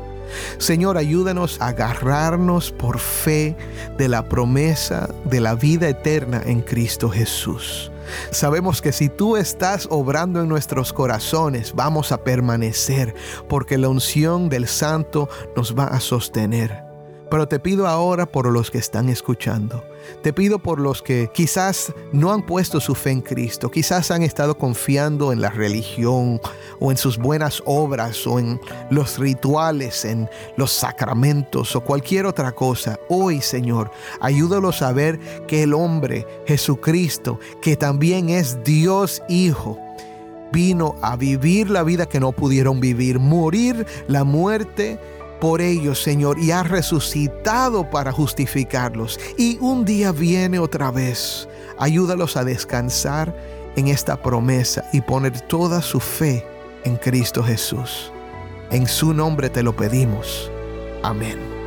Señor, 0.58 0.96
ayúdanos 0.98 1.60
a 1.60 1.68
agarrarnos 1.68 2.72
por 2.72 2.98
fe 2.98 3.56
de 3.98 4.08
la 4.08 4.28
promesa 4.28 5.08
de 5.24 5.40
la 5.40 5.54
vida 5.54 5.88
eterna 5.88 6.42
en 6.44 6.60
Cristo 6.60 7.10
Jesús. 7.10 7.90
Sabemos 8.30 8.82
que 8.82 8.92
si 8.92 9.08
tú 9.08 9.36
estás 9.36 9.88
obrando 9.90 10.42
en 10.42 10.48
nuestros 10.48 10.92
corazones, 10.92 11.72
vamos 11.74 12.12
a 12.12 12.22
permanecer, 12.22 13.14
porque 13.48 13.78
la 13.78 13.88
unción 13.88 14.48
del 14.48 14.68
Santo 14.68 15.28
nos 15.56 15.76
va 15.76 15.86
a 15.86 16.00
sostener. 16.00 16.84
Pero 17.30 17.48
te 17.48 17.58
pido 17.58 17.86
ahora 17.86 18.26
por 18.26 18.50
los 18.52 18.70
que 18.70 18.78
están 18.78 19.08
escuchando. 19.08 19.82
Te 20.22 20.32
pido 20.32 20.58
por 20.58 20.80
los 20.80 21.02
que 21.02 21.30
quizás 21.32 21.92
no 22.12 22.32
han 22.32 22.44
puesto 22.44 22.80
su 22.80 22.94
fe 22.94 23.10
en 23.10 23.20
Cristo, 23.20 23.70
quizás 23.70 24.10
han 24.10 24.22
estado 24.22 24.56
confiando 24.56 25.32
en 25.32 25.40
la 25.40 25.50
religión 25.50 26.40
o 26.80 26.90
en 26.90 26.96
sus 26.96 27.18
buenas 27.18 27.62
obras 27.66 28.26
o 28.26 28.38
en 28.38 28.60
los 28.90 29.18
rituales, 29.18 30.04
en 30.04 30.28
los 30.56 30.72
sacramentos 30.72 31.76
o 31.76 31.80
cualquier 31.80 32.26
otra 32.26 32.52
cosa. 32.52 32.98
Hoy, 33.08 33.40
Señor, 33.40 33.90
ayúdalos 34.20 34.82
a 34.82 34.92
ver 34.92 35.18
que 35.46 35.62
el 35.62 35.74
hombre, 35.74 36.26
Jesucristo, 36.46 37.38
que 37.60 37.76
también 37.76 38.28
es 38.28 38.62
Dios 38.64 39.22
Hijo, 39.28 39.78
vino 40.54 40.94
a 41.02 41.16
vivir 41.16 41.68
la 41.68 41.82
vida 41.82 42.06
que 42.06 42.20
no 42.20 42.30
pudieron 42.30 42.78
vivir, 42.80 43.18
morir 43.18 43.86
la 44.06 44.22
muerte 44.22 45.00
por 45.44 45.60
ellos, 45.60 46.02
Señor, 46.02 46.38
y 46.38 46.52
ha 46.52 46.62
resucitado 46.62 47.90
para 47.90 48.10
justificarlos. 48.10 49.20
Y 49.36 49.58
un 49.60 49.84
día 49.84 50.10
viene 50.10 50.58
otra 50.58 50.90
vez. 50.90 51.46
Ayúdalos 51.78 52.38
a 52.38 52.44
descansar 52.44 53.36
en 53.76 53.88
esta 53.88 54.16
promesa 54.16 54.88
y 54.94 55.02
poner 55.02 55.38
toda 55.42 55.82
su 55.82 56.00
fe 56.00 56.46
en 56.84 56.96
Cristo 56.96 57.42
Jesús. 57.42 58.10
En 58.70 58.86
su 58.86 59.12
nombre 59.12 59.50
te 59.50 59.62
lo 59.62 59.76
pedimos. 59.76 60.50
Amén. 61.02 61.63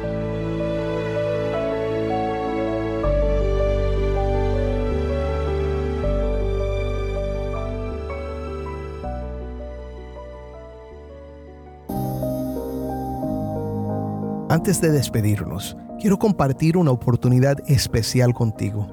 Antes 14.67 14.82
de 14.82 14.91
despedirnos, 14.91 15.77
quiero 15.97 16.19
compartir 16.19 16.75
una 16.75 16.91
oportunidad 16.91 17.56
especial 17.67 18.34
contigo. 18.34 18.86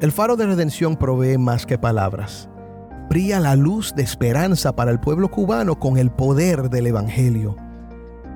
El 0.00 0.12
faro 0.12 0.36
de 0.36 0.46
redención 0.46 0.96
provee 0.96 1.38
más 1.38 1.66
que 1.66 1.76
palabras. 1.76 2.48
Brilla 3.08 3.40
la 3.40 3.56
luz 3.56 3.96
de 3.96 4.04
esperanza 4.04 4.76
para 4.76 4.92
el 4.92 5.00
pueblo 5.00 5.28
cubano 5.28 5.76
con 5.76 5.98
el 5.98 6.12
poder 6.12 6.70
del 6.70 6.86
Evangelio. 6.86 7.56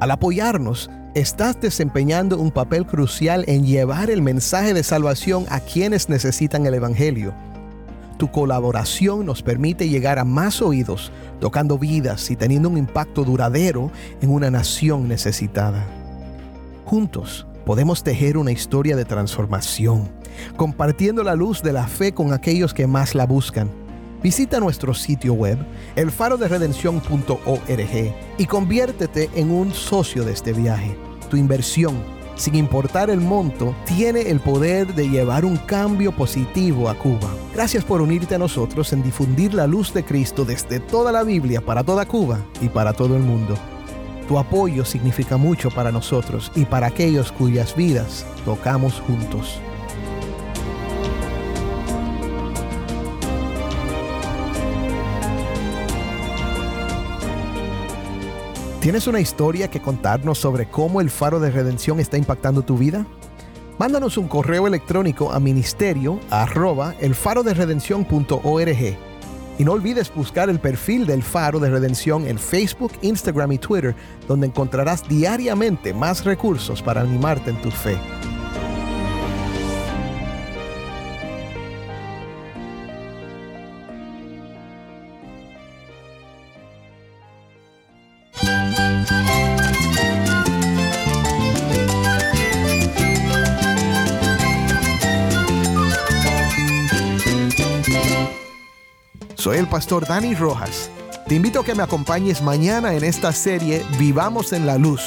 Al 0.00 0.10
apoyarnos, 0.10 0.90
estás 1.14 1.60
desempeñando 1.60 2.36
un 2.36 2.50
papel 2.50 2.84
crucial 2.84 3.44
en 3.46 3.64
llevar 3.64 4.10
el 4.10 4.20
mensaje 4.20 4.74
de 4.74 4.82
salvación 4.82 5.46
a 5.50 5.60
quienes 5.60 6.08
necesitan 6.08 6.66
el 6.66 6.74
Evangelio. 6.74 7.32
Tu 8.18 8.28
colaboración 8.28 9.24
nos 9.24 9.40
permite 9.40 9.88
llegar 9.88 10.18
a 10.18 10.24
más 10.24 10.60
oídos, 10.60 11.12
tocando 11.38 11.78
vidas 11.78 12.28
y 12.28 12.34
teniendo 12.34 12.68
un 12.68 12.76
impacto 12.76 13.22
duradero 13.22 13.92
en 14.20 14.30
una 14.30 14.50
nación 14.50 15.06
necesitada. 15.06 15.86
Juntos 16.86 17.46
podemos 17.64 18.04
tejer 18.04 18.38
una 18.38 18.52
historia 18.52 18.94
de 18.94 19.04
transformación, 19.04 20.08
compartiendo 20.56 21.24
la 21.24 21.34
luz 21.34 21.60
de 21.60 21.72
la 21.72 21.88
fe 21.88 22.14
con 22.14 22.32
aquellos 22.32 22.72
que 22.72 22.86
más 22.86 23.16
la 23.16 23.26
buscan. 23.26 23.68
Visita 24.22 24.60
nuestro 24.60 24.94
sitio 24.94 25.34
web, 25.34 25.58
elfaroderedención.org, 25.96 28.14
y 28.38 28.46
conviértete 28.46 29.28
en 29.34 29.50
un 29.50 29.74
socio 29.74 30.24
de 30.24 30.32
este 30.32 30.52
viaje. 30.52 30.96
Tu 31.28 31.36
inversión 31.36 31.96
sin 32.36 32.54
importar 32.54 33.08
el 33.08 33.20
monto, 33.20 33.74
tiene 33.86 34.30
el 34.30 34.40
poder 34.40 34.94
de 34.94 35.08
llevar 35.08 35.46
un 35.46 35.56
cambio 35.56 36.12
positivo 36.12 36.90
a 36.90 36.94
Cuba. 36.94 37.30
Gracias 37.54 37.82
por 37.82 38.02
unirte 38.02 38.34
a 38.34 38.38
nosotros 38.38 38.92
en 38.92 39.02
difundir 39.02 39.54
la 39.54 39.66
luz 39.66 39.94
de 39.94 40.04
Cristo 40.04 40.44
desde 40.44 40.78
toda 40.78 41.12
la 41.12 41.22
Biblia 41.22 41.62
para 41.62 41.82
toda 41.82 42.04
Cuba 42.04 42.40
y 42.60 42.68
para 42.68 42.92
todo 42.92 43.16
el 43.16 43.22
mundo. 43.22 43.56
Tu 44.28 44.38
apoyo 44.38 44.84
significa 44.84 45.36
mucho 45.36 45.70
para 45.70 45.92
nosotros 45.92 46.50
y 46.56 46.64
para 46.64 46.88
aquellos 46.88 47.30
cuyas 47.30 47.76
vidas 47.76 48.26
tocamos 48.44 49.00
juntos. 49.00 49.60
¿Tienes 58.80 59.06
una 59.08 59.18
historia 59.20 59.68
que 59.68 59.80
contarnos 59.80 60.38
sobre 60.38 60.66
cómo 60.66 61.00
el 61.00 61.10
faro 61.10 61.40
de 61.40 61.50
redención 61.50 61.98
está 61.98 62.18
impactando 62.18 62.62
tu 62.62 62.76
vida? 62.76 63.04
Mándanos 63.78 64.16
un 64.16 64.28
correo 64.28 64.66
electrónico 64.66 65.32
a 65.32 65.40
ministerio 65.40 66.20
y 69.58 69.64
no 69.64 69.72
olvides 69.72 70.12
buscar 70.14 70.50
el 70.50 70.60
perfil 70.60 71.06
del 71.06 71.22
Faro 71.22 71.58
de 71.58 71.70
Redención 71.70 72.26
en 72.26 72.38
Facebook, 72.38 72.92
Instagram 73.02 73.52
y 73.52 73.58
Twitter, 73.58 73.94
donde 74.28 74.46
encontrarás 74.46 75.08
diariamente 75.08 75.94
más 75.94 76.24
recursos 76.24 76.82
para 76.82 77.00
animarte 77.00 77.50
en 77.50 77.60
tu 77.62 77.70
fe. 77.70 77.96
Dani 99.86 100.34
Rojas. 100.34 100.90
Te 101.28 101.36
invito 101.36 101.60
a 101.60 101.64
que 101.64 101.74
me 101.74 101.82
acompañes 101.82 102.42
mañana 102.42 102.94
en 102.94 103.04
esta 103.04 103.32
serie 103.32 103.84
Vivamos 103.98 104.52
en 104.52 104.66
la 104.66 104.78
Luz, 104.78 105.00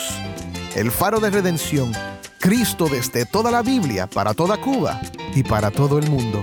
el 0.75 0.89
faro 0.89 1.19
de 1.19 1.29
redención, 1.29 1.91
Cristo 2.39 2.87
desde 2.89 3.25
toda 3.25 3.51
la 3.51 3.61
Biblia, 3.61 4.07
para 4.07 4.33
toda 4.33 4.55
Cuba 4.55 5.01
y 5.35 5.43
para 5.43 5.69
todo 5.69 5.99
el 5.99 6.09
mundo. 6.09 6.41